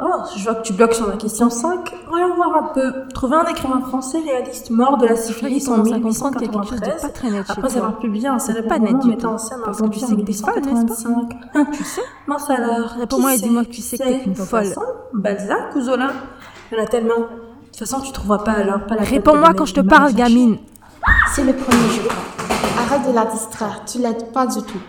Oh, 0.00 0.06
je 0.36 0.42
vois 0.42 0.56
que 0.56 0.62
tu 0.62 0.72
bloques 0.72 0.92
sur 0.94 1.06
la 1.08 1.16
question 1.16 1.48
5. 1.50 1.94
Voyons 2.08 2.34
voir 2.34 2.56
un 2.56 2.74
peu. 2.74 2.92
Trouver 3.14 3.36
un 3.36 3.44
écrivain 3.46 3.80
français 3.80 4.18
réaliste 4.18 4.70
mort 4.70 4.98
de 4.98 5.06
la 5.06 5.14
syphilis 5.14 5.68
en 5.68 5.78
1953, 5.84 6.30
quelque 6.32 6.52
chose 6.68 6.80
de 6.80 6.86
1893, 6.86 7.02
pas 7.02 7.08
très 7.10 7.30
net 7.30 7.44
après 7.48 7.76
avoir 7.76 7.98
publié 8.00 8.26
un 8.26 8.40
célèbre 8.40 8.68
pas 8.68 8.80
net 8.80 8.92
mettant 9.04 9.28
tout. 9.28 9.34
en 9.34 9.38
scène 9.38 9.58
un 9.60 9.64
Parce 9.66 9.78
que 9.80 9.86
tu 9.86 10.00
vampire 10.00 10.08
sais 10.08 10.16
que 10.16 10.20
en 10.20 10.24
t'es 10.24 10.32
folle, 10.32 10.54
n'est-ce 10.74 11.04
pas 11.04 11.10
1885. 11.10 11.72
Tu 11.72 11.84
sais? 11.84 12.00
Mince 12.26 12.50
alors, 12.50 13.06
Pour 13.08 13.18
qui 13.18 13.20
moi, 13.20 13.30
c'est? 13.36 13.42
dis-moi 13.42 13.64
que 13.64 13.70
tu 13.70 13.82
sais 13.82 13.98
que 13.98 14.02
t'es 14.02 14.18
qu'une 14.20 14.34
folle. 14.34 14.74
Balzac 15.12 15.76
ou 15.76 15.80
Zola? 15.80 16.10
Il 16.72 16.78
y 16.78 16.80
en 16.80 16.84
a 16.84 16.86
tellement. 16.88 17.14
De 17.20 17.24
toute 17.68 17.78
façon, 17.78 18.00
tu 18.00 18.10
trouveras 18.10 18.38
pas 18.42 18.52
alors 18.52 18.84
pas 18.86 18.96
la 18.96 19.02
Réponds-moi 19.02 19.54
quand 19.54 19.64
je 19.66 19.74
te 19.74 19.80
parle, 19.80 20.12
gamine 20.12 20.58
C'est 21.32 21.44
le 21.44 21.52
premier 21.52 21.88
jour. 21.90 22.10
Arrête 22.80 23.06
de 23.08 23.14
la 23.14 23.26
distraire, 23.26 23.82
tu 23.86 23.98
l'aides 23.98 24.32
pas 24.32 24.46
du 24.48 24.60
tout. 24.62 24.80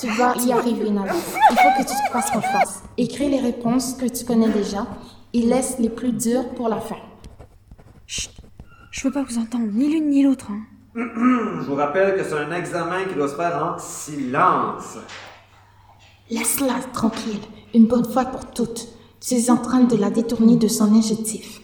Tu 0.00 0.06
vas 0.08 0.34
y 0.36 0.52
arriver, 0.52 0.90
Nala. 0.90 1.12
Il 1.50 1.56
faut 1.56 1.82
que 1.82 1.88
tu 1.88 1.94
te 1.94 2.12
fasses 2.12 2.30
confiance. 2.30 2.82
Écris 2.96 3.28
les 3.28 3.40
réponses 3.40 3.94
que 3.94 4.06
tu 4.06 4.24
connais 4.24 4.48
déjà 4.48 4.86
et 5.32 5.42
laisse 5.42 5.76
les 5.78 5.88
plus 5.90 6.12
dures 6.12 6.48
pour 6.50 6.68
la 6.68 6.80
fin. 6.80 6.96
Je 8.06 9.02
veux 9.06 9.12
pas 9.12 9.22
vous 9.22 9.38
entendre, 9.38 9.66
ni 9.72 9.88
l'une 9.88 10.08
ni 10.10 10.22
l'autre. 10.22 10.46
hein. 10.50 10.62
Je 10.94 11.66
vous 11.66 11.74
rappelle 11.74 12.16
que 12.16 12.24
c'est 12.24 12.38
un 12.38 12.52
examen 12.52 13.04
qui 13.04 13.14
doit 13.14 13.28
se 13.28 13.34
faire 13.36 13.62
en 13.64 13.78
silence. 13.78 14.98
Laisse-la 16.30 16.74
tranquille, 16.92 17.40
une 17.74 17.86
bonne 17.86 18.04
fois 18.10 18.24
pour 18.24 18.46
toutes. 18.50 18.88
Tu 19.20 19.34
es 19.34 19.50
en 19.50 19.56
train 19.56 19.80
de 19.80 19.96
la 19.96 20.10
détourner 20.10 20.56
de 20.56 20.68
son 20.68 20.94
objectif. 20.94 21.60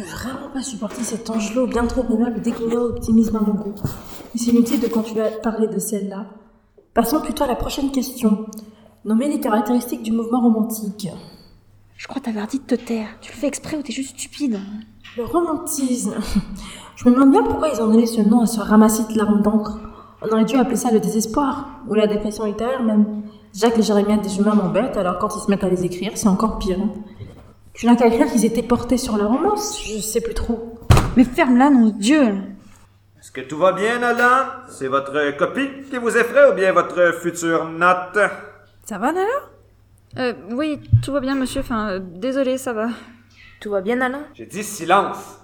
Je 0.00 0.04
peux 0.04 0.10
vraiment 0.10 0.48
pas 0.52 0.62
supporter 0.62 1.02
cet 1.02 1.28
angelot 1.28 1.66
bien 1.66 1.86
trop 1.86 2.04
aimable 2.10 2.38
et 2.38 2.40
découvert 2.40 2.80
optimisme 2.80 3.36
à 3.36 3.40
mon 3.40 3.52
goût. 3.52 3.74
Mais 4.32 4.40
c'est 4.40 4.50
inutile 4.50 4.80
de 4.80 4.86
continuer 4.86 5.26
à 5.26 5.30
parler 5.30 5.66
de 5.66 5.78
celle-là. 5.78 6.26
Passons 6.94 7.20
plutôt 7.20 7.44
à 7.44 7.46
la 7.46 7.54
prochaine 7.54 7.90
question. 7.90 8.46
Nommer 9.04 9.28
les 9.28 9.40
caractéristiques 9.40 10.02
du 10.02 10.12
mouvement 10.12 10.40
romantique. 10.40 11.08
Je 11.98 12.08
crois 12.08 12.22
t'avoir 12.22 12.46
dit 12.46 12.60
de 12.60 12.64
te 12.64 12.74
taire. 12.76 13.08
Tu 13.20 13.30
le 13.30 13.36
fais 13.36 13.46
exprès 13.46 13.76
ou 13.76 13.82
t'es 13.82 13.92
juste 13.92 14.16
stupide. 14.16 14.58
Le 15.18 15.24
romantisme. 15.24 16.14
Je 16.96 17.08
me 17.08 17.14
demande 17.14 17.32
bien 17.32 17.42
pourquoi 17.42 17.68
ils 17.68 17.82
ont 17.82 17.88
donné 17.88 18.06
ce 18.06 18.22
nom 18.22 18.40
à 18.40 18.46
ce 18.46 18.60
ramassis 18.60 19.06
de 19.12 19.18
larmes 19.18 19.42
d'encre. 19.42 19.80
On 20.22 20.28
aurait 20.28 20.44
dû 20.46 20.56
appeler 20.56 20.76
ça 20.76 20.90
le 20.90 21.00
désespoir, 21.00 21.82
ou 21.88 21.94
la 21.94 22.06
dépression 22.06 22.44
littéraire 22.44 22.82
même. 22.82 23.22
Déjà 23.52 23.70
que 23.70 23.78
les 23.78 23.82
jérémiades 23.82 24.22
des 24.22 24.38
humains 24.38 24.54
m'embêtent, 24.54 24.96
alors 24.96 25.18
quand 25.18 25.34
ils 25.34 25.40
se 25.40 25.50
mettent 25.50 25.64
à 25.64 25.68
les 25.68 25.84
écrire, 25.84 26.12
c'est 26.14 26.28
encore 26.28 26.58
pire. 26.58 26.78
Tu 27.80 27.86
n'as 27.86 27.96
qu'à 27.96 28.08
écrire 28.08 28.30
qu'ils 28.30 28.44
étaient 28.44 28.62
portés 28.62 28.98
sur 28.98 29.16
la 29.16 29.24
romance, 29.24 29.82
je 29.82 30.02
sais 30.02 30.20
plus 30.20 30.34
trop. 30.34 30.78
Mais 31.16 31.24
ferme-la, 31.24 31.70
non, 31.70 31.88
Dieu 31.88 32.20
Est-ce 33.18 33.32
que 33.32 33.40
tout 33.40 33.56
va 33.56 33.72
bien, 33.72 34.02
Alan? 34.02 34.48
C'est 34.68 34.86
votre 34.86 35.34
copie 35.38 35.70
qui 35.88 35.96
vous 35.96 36.14
effraie 36.14 36.50
ou 36.50 36.54
bien 36.54 36.72
votre 36.72 37.14
future 37.22 37.70
note? 37.70 38.18
Ça 38.84 38.98
va, 38.98 39.12
Nala? 39.12 39.26
Euh, 40.18 40.34
oui, 40.50 40.78
tout 41.02 41.10
va 41.10 41.20
bien, 41.20 41.34
monsieur. 41.34 41.62
Enfin, 41.62 41.88
euh, 41.88 42.00
désolé, 42.00 42.58
ça 42.58 42.74
va. 42.74 42.90
Tout 43.62 43.70
va 43.70 43.80
bien, 43.80 43.98
Alain 44.02 44.24
J'ai 44.34 44.44
dit 44.44 44.62
silence. 44.62 45.38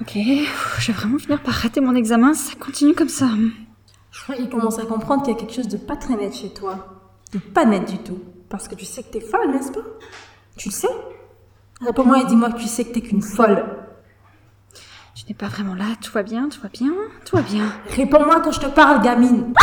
Ok, 0.00 0.12
je 0.14 0.86
vais 0.86 0.92
vraiment 0.92 1.18
finir 1.18 1.42
par 1.42 1.54
rater 1.54 1.80
mon 1.80 1.96
examen, 1.96 2.34
ça 2.34 2.54
continue 2.60 2.94
comme 2.94 3.08
ça. 3.08 3.26
Je 4.12 4.22
crois 4.22 4.36
qu'ils 4.36 4.48
commencent 4.48 4.78
à 4.78 4.86
comprendre 4.86 5.24
qu'il 5.24 5.34
y 5.34 5.36
a 5.36 5.40
quelque 5.40 5.54
chose 5.54 5.66
de 5.66 5.78
pas 5.78 5.96
très 5.96 6.14
net 6.14 6.32
chez 6.32 6.50
toi. 6.50 7.02
De 7.32 7.40
pas 7.40 7.64
net 7.64 7.90
du 7.90 7.98
tout. 7.98 8.20
Parce 8.52 8.68
que 8.68 8.74
tu 8.74 8.84
sais 8.84 9.02
que 9.02 9.08
t'es 9.08 9.20
folle, 9.20 9.50
n'est-ce 9.50 9.72
pas? 9.72 9.80
Tu 10.58 10.68
le 10.68 10.74
sais. 10.74 10.94
Réponds-moi 11.80 12.20
et 12.20 12.24
dis-moi 12.26 12.52
que 12.52 12.58
tu 12.58 12.68
sais 12.68 12.84
que 12.84 12.92
t'es 12.92 13.00
qu'une 13.00 13.22
folle. 13.22 13.64
Tu 15.14 15.24
n'es 15.26 15.34
pas 15.34 15.48
vraiment 15.48 15.74
là, 15.74 15.86
tout 16.02 16.12
va 16.12 16.22
bien, 16.22 16.50
tout 16.50 16.60
va 16.60 16.68
bien, 16.68 16.92
tout 17.24 17.36
va 17.36 17.42
bien. 17.42 17.72
Réponds-moi 17.96 18.42
quand 18.42 18.52
je 18.52 18.60
te 18.60 18.66
parle, 18.66 19.00
gamine. 19.00 19.54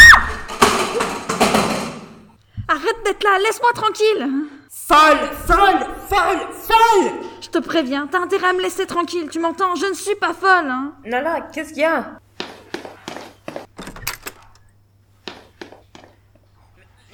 Arrête 2.68 2.96
d'être 3.06 3.24
là, 3.24 3.38
laisse-moi 3.46 3.70
tranquille. 3.76 4.28
Folle, 4.72 5.30
folle, 5.46 5.86
folle, 6.08 6.48
folle. 6.52 7.12
Je 7.42 7.50
te 7.50 7.60
préviens, 7.60 8.08
t'as 8.08 8.22
intérêt 8.22 8.48
à 8.48 8.54
me 8.54 8.62
laisser 8.62 8.88
tranquille, 8.88 9.30
tu 9.30 9.38
m'entends? 9.38 9.76
Je 9.76 9.86
ne 9.86 9.94
suis 9.94 10.16
pas 10.16 10.34
folle, 10.34 10.68
hein. 10.68 10.94
Nala, 11.06 11.42
qu'est-ce 11.54 11.74
qu'il 11.74 11.84
y 11.84 11.86
a? 11.86 12.20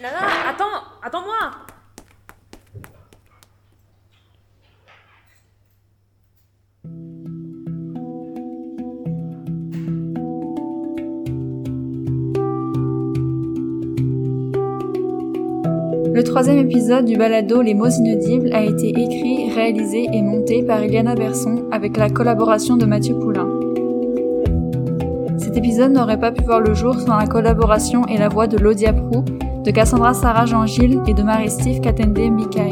Nala, 0.01 0.19
attends 0.49 0.83
Attends-moi 1.03 1.64
Le 16.15 16.23
troisième 16.23 16.59
épisode 16.59 17.03
du 17.03 17.17
balado 17.17 17.61
Les 17.61 17.73
mots 17.73 17.89
inaudibles 17.89 18.53
a 18.53 18.63
été 18.63 18.87
écrit, 18.87 19.51
réalisé 19.53 20.07
et 20.13 20.21
monté 20.21 20.63
par 20.63 20.81
Iliana 20.81 21.13
Berson 21.13 21.65
avec 21.73 21.97
la 21.97 22.09
collaboration 22.09 22.77
de 22.77 22.85
Mathieu 22.85 23.15
Poulain. 23.15 23.49
Cet 25.37 25.57
épisode 25.57 25.91
n'aurait 25.91 26.17
pas 26.17 26.31
pu 26.31 26.41
voir 26.45 26.61
le 26.61 26.73
jour 26.73 26.97
sans 27.01 27.17
la 27.17 27.27
collaboration 27.27 28.05
et 28.07 28.17
la 28.17 28.29
voix 28.29 28.47
de 28.47 28.57
Laudia 28.57 28.93
Prou, 28.93 29.25
de 29.65 29.71
Cassandra 29.71 30.13
Sarah 30.13 30.45
Jean-Gilles 30.45 31.01
et 31.05 31.13
de 31.13 31.21
Marie-Steve 31.21 31.81
Katende 31.81 32.17
Mikaï. 32.17 32.71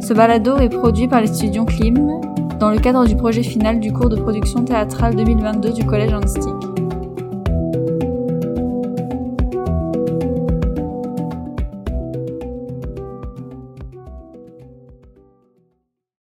Ce 0.00 0.12
balado 0.12 0.56
est 0.56 0.70
produit 0.70 1.06
par 1.06 1.20
les 1.20 1.28
studios 1.28 1.66
Klim 1.66 2.20
dans 2.58 2.70
le 2.70 2.80
cadre 2.80 3.06
du 3.06 3.14
projet 3.14 3.44
final 3.44 3.78
du 3.78 3.92
cours 3.92 4.08
de 4.08 4.16
production 4.16 4.64
théâtrale 4.64 5.14
2022 5.14 5.70
du 5.70 5.86
Collège 5.86 6.14
Anstick. 6.14 6.73